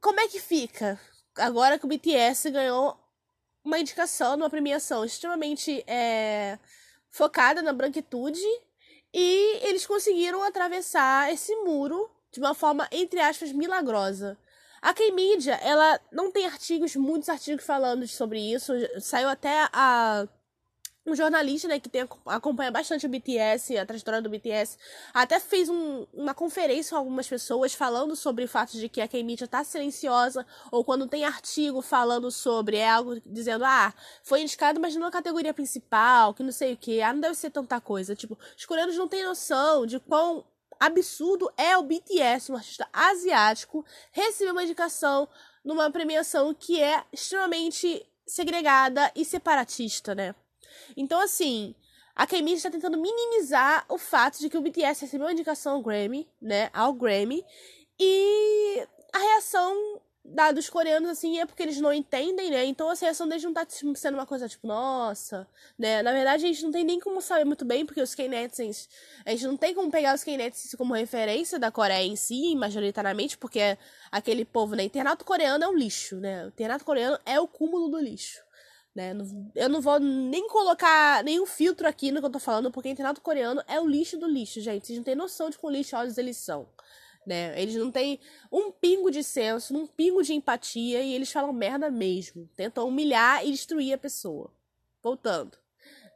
[0.00, 0.98] Como é que fica?
[1.36, 2.96] Agora que o BTS ganhou
[3.62, 6.58] uma indicação numa premiação extremamente é,
[7.10, 8.40] focada na branquitude
[9.12, 14.38] e eles conseguiram atravessar esse muro de uma forma, entre aspas, milagrosa.
[14.82, 18.72] A K-Media, ela não tem artigos, muitos artigos falando sobre isso.
[18.98, 20.26] Saiu até a
[21.06, 24.76] um jornalista, né, que tem, acompanha bastante o BTS, a trajetória do BTS,
[25.14, 29.08] até fez um, uma conferência com algumas pessoas falando sobre o fato de que a
[29.08, 34.78] K-Media tá silenciosa, ou quando tem artigo falando sobre, é algo dizendo, ah, foi indicado,
[34.78, 37.80] mas não na categoria principal, que não sei o que, ah, não deve ser tanta
[37.80, 38.14] coisa.
[38.14, 40.44] Tipo, os coreanos não têm noção de quão
[40.80, 45.28] absurdo é o BTS, um artista asiático, receber uma indicação
[45.62, 50.34] numa premiação que é extremamente segregada e separatista, né?
[50.96, 51.74] Então, assim,
[52.14, 55.82] a K-Mid está tentando minimizar o fato de que o BTS recebeu uma indicação ao
[55.82, 56.70] Grammy, né?
[56.72, 57.44] Ao Grammy.
[57.98, 60.00] E a reação
[60.30, 62.64] da, dos coreanos, assim, é porque eles não entendem, né?
[62.64, 65.46] Então assim, a reação deles não tá sendo uma coisa tipo, nossa,
[65.78, 66.02] né?
[66.02, 68.88] Na verdade, a gente não tem nem como saber muito bem, porque os K-Nets,
[69.24, 73.36] a gente não tem como pegar os K-Nets como referência da Coreia em si, majoritariamente,
[73.36, 73.76] porque
[74.10, 74.84] aquele povo, né?
[74.84, 76.44] Internato coreano é um lixo, né?
[76.44, 78.40] O internato coreano é o cúmulo do lixo.
[78.94, 79.12] Né?
[79.54, 83.20] Eu não vou nem colocar nenhum filtro aqui no que eu tô falando, porque internato
[83.20, 84.86] coreano é o lixo do lixo, gente.
[84.86, 86.68] Vocês não têm noção de quão lixosos eles são
[87.26, 87.60] né?
[87.60, 88.18] Eles não têm
[88.50, 92.48] um pingo de senso, um pingo de empatia e eles falam merda mesmo.
[92.56, 94.50] Tentam humilhar e destruir a pessoa.
[95.02, 95.58] Voltando.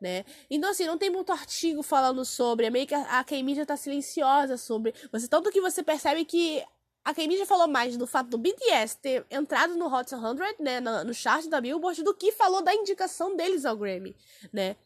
[0.00, 0.24] Né?
[0.50, 2.66] Então, assim, não tem muito artigo falando sobre.
[2.66, 4.92] É meio que a, K-Media tá silenciosa sobre.
[5.10, 6.62] Você, tanto que você percebe que
[7.04, 10.20] a K-Media falou mais do fato do BTS ter entrado no Hot 100,
[10.58, 14.16] né, no, no chart da Billboard, do que falou da indicação deles ao Grammy,
[14.52, 14.76] né?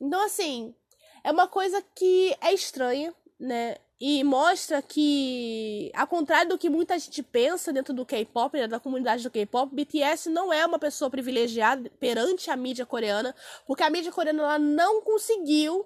[0.00, 0.74] Então, assim,
[1.22, 3.76] é uma coisa que é estranha, né?
[4.00, 8.80] E mostra que, ao contrário do que muita gente pensa dentro do K-pop, né, da
[8.80, 13.34] comunidade do K-pop, BTS não é uma pessoa privilegiada perante a mídia coreana,
[13.66, 15.84] porque a mídia coreana ela não conseguiu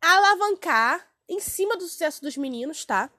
[0.00, 3.10] alavancar em cima do sucesso dos meninos, tá?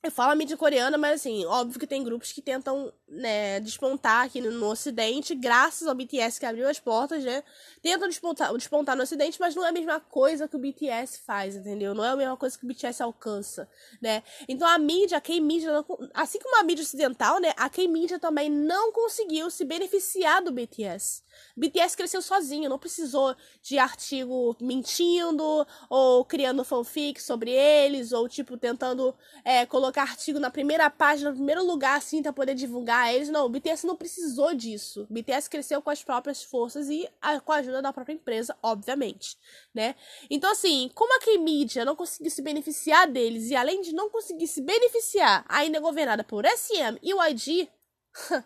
[0.00, 4.26] Eu falo a mídia coreana, mas assim, óbvio que tem grupos que tentam, né, despontar
[4.26, 7.42] aqui no, no Ocidente, graças ao BTS que abriu as portas, né?
[7.82, 11.56] Tentam despontar, despontar no Ocidente, mas não é a mesma coisa que o BTS faz,
[11.56, 11.96] entendeu?
[11.96, 13.68] Não é a mesma coisa que o BTS alcança,
[14.00, 14.22] né?
[14.48, 15.84] Então a mídia, a K-mídia,
[16.14, 21.24] assim como a mídia ocidental, né, a K-mídia também não conseguiu se beneficiar do BTS.
[21.56, 28.56] BTS cresceu sozinho, não precisou de artigo mentindo ou criando fanfic sobre eles ou tipo
[28.56, 29.12] tentando
[29.44, 33.28] é, colocar artigo na primeira página, no primeiro lugar assim para poder divulgar eles.
[33.28, 35.06] Não, o BTS não precisou disso.
[35.08, 38.56] O BTS cresceu com as próprias forças e a, com a ajuda da própria empresa,
[38.62, 39.36] obviamente,
[39.74, 39.94] né?
[40.28, 44.46] Então assim, como a K-Media não conseguiu se beneficiar deles e além de não conseguir
[44.46, 47.68] se beneficiar, ainda é governada por SM e YG,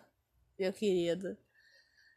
[0.57, 1.37] meu querido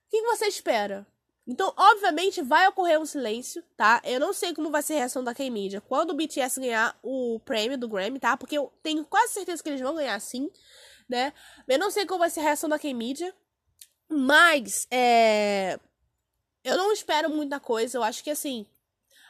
[0.07, 1.07] o que você espera?
[1.47, 4.03] Então, obviamente, vai ocorrer um silêncio, tá?
[4.05, 7.39] Eu não sei como vai ser a reação da K-Media quando o BTS ganhar o
[7.45, 8.37] prêmio do Grammy, tá?
[8.37, 10.51] Porque eu tenho quase certeza que eles vão ganhar sim,
[11.09, 11.33] né?
[11.69, 13.33] Eu não sei como vai ser a reação da K-Media,
[14.09, 15.79] mas, é...
[16.65, 18.67] Eu não espero muita coisa, eu acho que, assim...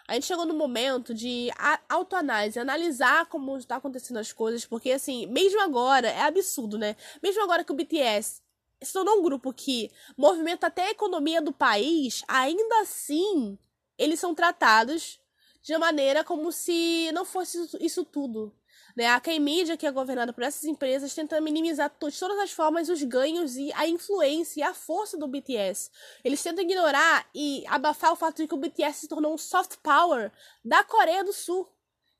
[0.08, 1.50] A gente chegou no momento de
[1.88, 6.94] autoanálise, analisar como está acontecendo as coisas, porque, assim, mesmo agora, é absurdo, né?
[7.20, 8.40] Mesmo agora que o BTS
[8.82, 13.58] se tornou um grupo que movimenta até a economia do país, ainda assim
[13.98, 15.18] eles são tratados
[15.62, 18.54] de maneira como se não fosse isso tudo.
[18.96, 19.06] Né?
[19.06, 23.02] A K-Media, que é governada por essas empresas, tenta minimizar de todas as formas os
[23.02, 25.90] ganhos e a influência e a força do BTS.
[26.24, 29.76] Eles tentam ignorar e abafar o fato de que o BTS se tornou um soft
[29.82, 30.32] power
[30.64, 31.68] da Coreia do Sul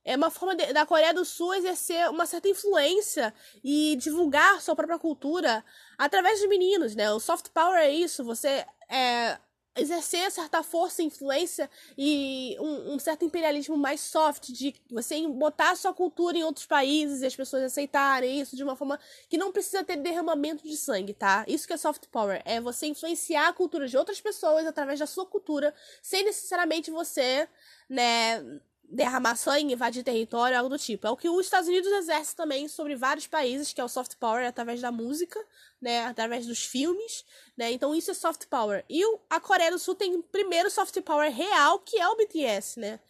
[0.07, 4.77] é uma forma de, da Coreia do Sul exercer uma certa influência e divulgar sua
[4.77, 5.65] própria cultura
[5.99, 7.11] através de meninos, né?
[7.13, 9.37] O soft power é isso, você é,
[9.77, 15.93] exercer certa força, influência e um, um, certo imperialismo mais soft, de você botar sua
[15.93, 19.83] cultura em outros países e as pessoas aceitarem isso de uma forma que não precisa
[19.83, 21.45] ter derramamento de sangue, tá?
[21.49, 25.07] Isso que é soft power, é você influenciar a cultura de outras pessoas através da
[25.07, 27.49] sua cultura, sem necessariamente você,
[27.89, 28.41] né,
[28.89, 31.07] derramar sangue, invadir território, algo do tipo.
[31.07, 34.17] É o que os Estados Unidos exerce também sobre vários países, que é o soft
[34.17, 35.39] power através da música,
[35.81, 37.25] né, através dos filmes,
[37.57, 37.73] né?
[37.73, 38.85] Então isso é soft power.
[38.89, 42.81] E a Coreia do Sul tem o primeiro soft power real, que é o BTS,
[42.81, 43.01] né?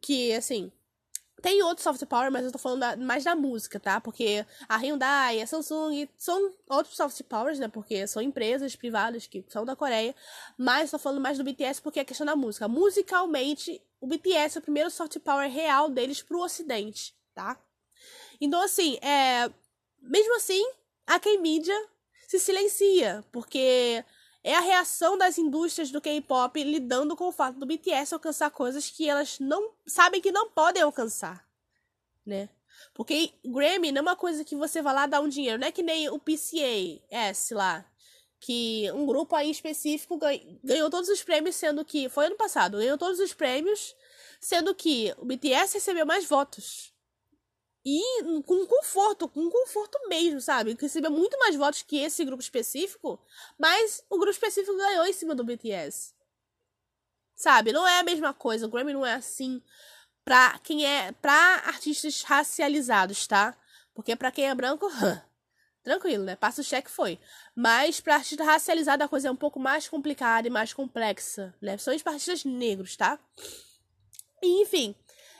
[0.00, 0.70] Que assim,
[1.40, 4.00] tem outro soft power, mas eu tô falando da, mais da música, tá?
[4.00, 7.68] Porque a Hyundai, a Samsung são outros soft powers, né?
[7.68, 10.14] Porque são empresas privadas que são da Coreia.
[10.56, 12.66] Mas tô falando mais do BTS porque é questão da música.
[12.66, 17.56] Musicalmente, o BTS é o primeiro soft power real deles pro ocidente, tá?
[18.40, 19.50] Então, assim, é...
[20.00, 20.64] mesmo assim,
[21.06, 21.74] a K-Media
[22.26, 24.04] se silencia, porque
[24.42, 28.88] é a reação das indústrias do K-pop lidando com o fato do BTS alcançar coisas
[28.88, 31.46] que elas não sabem que não podem alcançar,
[32.24, 32.48] né?
[32.94, 35.72] Porque Grammy não é uma coisa que você vai lá dar um dinheiro, não é
[35.72, 37.84] que nem o PCA S lá,
[38.40, 40.18] que um grupo aí específico
[40.62, 43.94] ganhou todos os prêmios, sendo que foi ano passado, ganhou todos os prêmios,
[44.40, 46.92] sendo que o BTS recebeu mais votos.
[47.90, 50.76] E com conforto, com conforto mesmo, sabe?
[50.78, 53.18] Recebeu muito mais votos que esse grupo específico,
[53.58, 56.12] mas o grupo específico ganhou em cima do BTS.
[57.34, 57.72] Sabe?
[57.72, 58.66] Não é a mesma coisa.
[58.66, 59.62] O Grammy não é assim
[60.22, 61.12] pra quem é.
[61.12, 63.56] pra artistas racializados, tá?
[63.94, 64.86] Porque pra quem é branco,
[65.82, 66.36] tranquilo, né?
[66.36, 67.18] Passa o cheque foi.
[67.56, 71.72] Mas pra artista racializado a coisa é um pouco mais complicada e mais complexa, né?
[71.72, 73.18] Principalmente pra artistas negros, tá?
[74.42, 74.94] Enfim.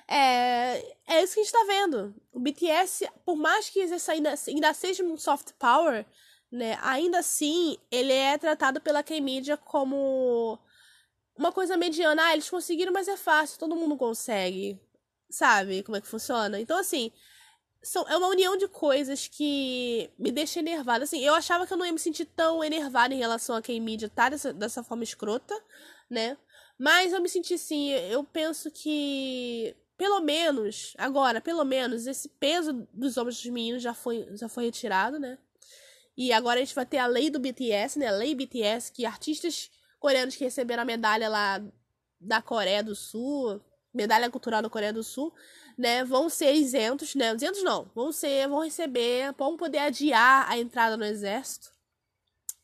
[0.09, 2.15] É, é isso que a gente tá vendo.
[2.33, 6.07] O BTS, por mais que ainda, ainda seja um soft power,
[6.51, 6.79] né?
[6.81, 10.59] Ainda assim, ele é tratado pela K-Media como
[11.37, 12.25] uma coisa mediana.
[12.27, 14.81] Ah, eles conseguiram, mas é fácil, todo mundo consegue.
[15.31, 16.59] Sabe como é que funciona?
[16.59, 17.13] Então, assim,
[17.83, 21.05] são, é uma união de coisas que me deixa enervada.
[21.05, 24.09] Assim, eu achava que eu não ia me sentir tão enervada em relação a K-Media
[24.09, 25.55] tá dessa, dessa forma escrota,
[26.09, 26.37] né?
[26.79, 32.87] Mas eu me senti assim, eu penso que pelo menos, agora, pelo menos, esse peso
[32.93, 35.37] dos ombros dos meninos já foi, já foi retirado, né?
[36.17, 38.07] E agora a gente vai ter a lei do BTS, né?
[38.07, 41.61] A lei BTS, que artistas coreanos que receberam a medalha lá
[42.21, 43.61] da Coreia do Sul,
[43.93, 45.35] medalha cultural da Coreia do Sul,
[45.77, 50.59] né, vão ser isentos, né, isentos não, vão ser, vão receber, vão poder adiar a
[50.59, 51.73] entrada no exército,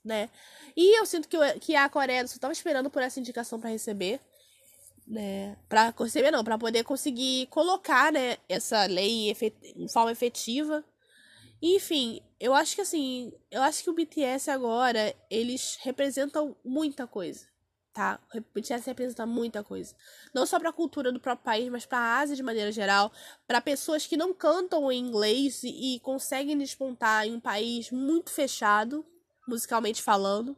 [0.04, 0.28] né,
[0.76, 3.70] e eu sinto que, que a Coreia do Sul estava esperando por essa indicação para
[3.70, 4.20] receber,
[5.06, 9.36] né, para receber não, para poder conseguir colocar, né, essa lei
[9.76, 10.84] em forma efetiva,
[11.62, 17.46] enfim, eu acho que assim, eu acho que o BTS agora, eles representam muita coisa,
[17.92, 18.20] tá?
[18.34, 19.94] O BTS representa muita coisa.
[20.34, 23.10] Não só para a cultura do próprio país, mas para a Ásia de maneira geral,
[23.46, 29.06] para pessoas que não cantam em inglês e conseguem despontar em um país muito fechado,
[29.48, 30.56] musicalmente falando.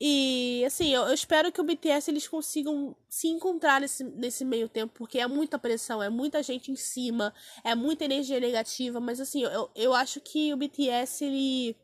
[0.00, 4.68] E, assim, eu, eu, espero que o BTS eles consigam se encontrar nesse, nesse meio
[4.68, 7.34] tempo, porque é muita pressão, é muita gente em cima,
[7.64, 11.76] é muita energia negativa, mas, assim, eu, eu acho que o BTS, ele.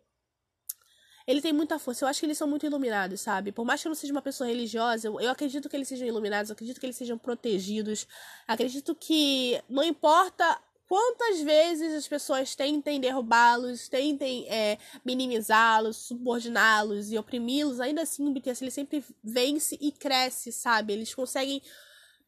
[1.26, 2.04] Ele tem muita força.
[2.04, 3.50] Eu acho que eles são muito iluminados, sabe?
[3.50, 6.06] Por mais que eu não seja uma pessoa religiosa, eu, eu acredito que eles sejam
[6.06, 8.06] iluminados, eu acredito que eles sejam protegidos.
[8.46, 10.60] Acredito que não importa
[10.94, 18.32] Quantas vezes as pessoas tentem derrubá-los, tentem é, minimizá-los, subordiná-los e oprimi-los, ainda assim o
[18.32, 20.92] BTS ele sempre vence e cresce, sabe?
[20.92, 21.60] Eles conseguem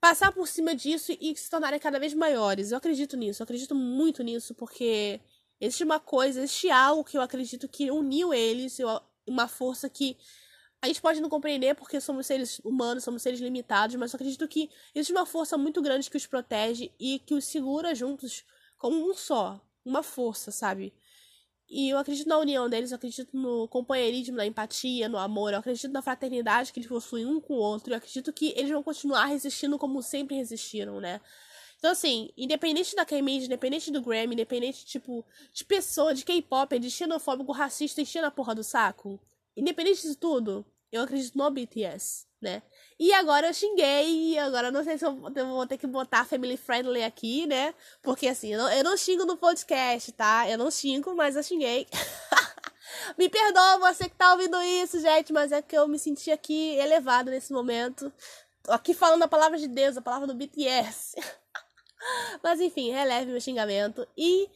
[0.00, 2.72] passar por cima disso e se tornarem cada vez maiores.
[2.72, 5.20] Eu acredito nisso, eu acredito muito nisso, porque
[5.60, 8.78] existe uma coisa, existe algo que eu acredito que uniu eles,
[9.28, 10.16] uma força que
[10.82, 14.48] a gente pode não compreender porque somos seres humanos, somos seres limitados, mas eu acredito
[14.48, 18.44] que existe uma força muito grande que os protege e que os segura juntos
[18.86, 20.94] como um só, uma força, sabe?
[21.68, 25.58] E eu acredito na união deles, eu acredito no companheirismo, na empatia, no amor, eu
[25.58, 28.84] acredito na fraternidade que eles possuem um com o outro, eu acredito que eles vão
[28.84, 31.20] continuar resistindo como sempre resistiram, né?
[31.76, 36.88] Então, assim, independente da K-Mid, independente do Grammy, independente, tipo, de pessoa, de K-pop, de
[36.88, 39.20] xenofóbico, racista, enchendo a porra do saco,
[39.56, 42.62] independente disso tudo, eu acredito no BTS, né?
[42.98, 47.02] E agora eu xinguei, agora não sei se eu, vou ter que botar family friendly
[47.04, 47.74] aqui, né?
[48.02, 50.48] Porque assim, eu não, eu não xingo no podcast, tá?
[50.48, 51.86] Eu não xingo, mas eu xinguei.
[53.18, 56.76] me perdoa você que tá ouvindo isso, gente, mas é que eu me senti aqui
[56.76, 58.12] elevado nesse momento.
[58.62, 61.16] Tô aqui falando a palavra de Deus, a palavra do BTS.
[62.42, 64.06] mas enfim, releve meu xingamento.
[64.16, 64.48] E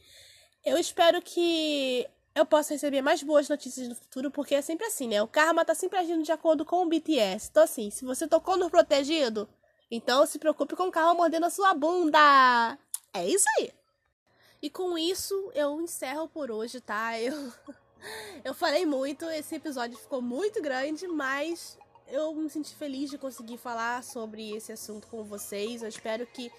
[0.65, 5.07] eu espero que eu posso receber mais boas notícias no futuro, porque é sempre assim,
[5.07, 5.21] né?
[5.21, 7.49] O karma tá sempre agindo de acordo com o BTS.
[7.49, 9.49] Então, assim, se você tocou no protegido,
[9.89, 12.77] então se preocupe com o karma mordendo a sua bunda.
[13.13, 13.71] É isso aí.
[14.61, 17.19] E com isso, eu encerro por hoje, tá?
[17.19, 17.51] Eu,
[18.45, 21.77] eu falei muito, esse episódio ficou muito grande, mas
[22.07, 25.81] eu me senti feliz de conseguir falar sobre esse assunto com vocês.
[25.81, 26.51] Eu espero que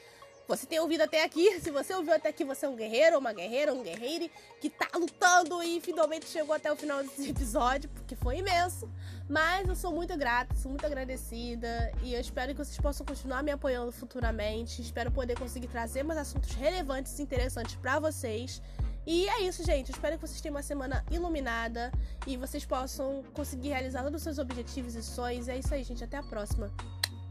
[0.57, 1.59] você tem ouvido até aqui.
[1.61, 4.31] Se você ouviu até aqui, você é um guerreiro, uma guerreira, um guerreiro
[4.61, 8.89] que tá lutando e finalmente chegou até o final desse episódio, porque foi imenso.
[9.29, 13.43] Mas eu sou muito grata, sou muito agradecida e eu espero que vocês possam continuar
[13.43, 14.83] me apoiando futuramente.
[14.83, 18.61] Espero poder conseguir trazer mais assuntos relevantes e interessantes para vocês.
[19.07, 19.91] E é isso, gente.
[19.91, 21.91] Eu espero que vocês tenham uma semana iluminada
[22.27, 25.49] e vocês possam conseguir realizar todos os seus objetivos e sonhos.
[25.49, 26.05] É isso aí, gente.
[26.05, 26.71] Até a próxima.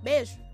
[0.01, 0.50] Beijo!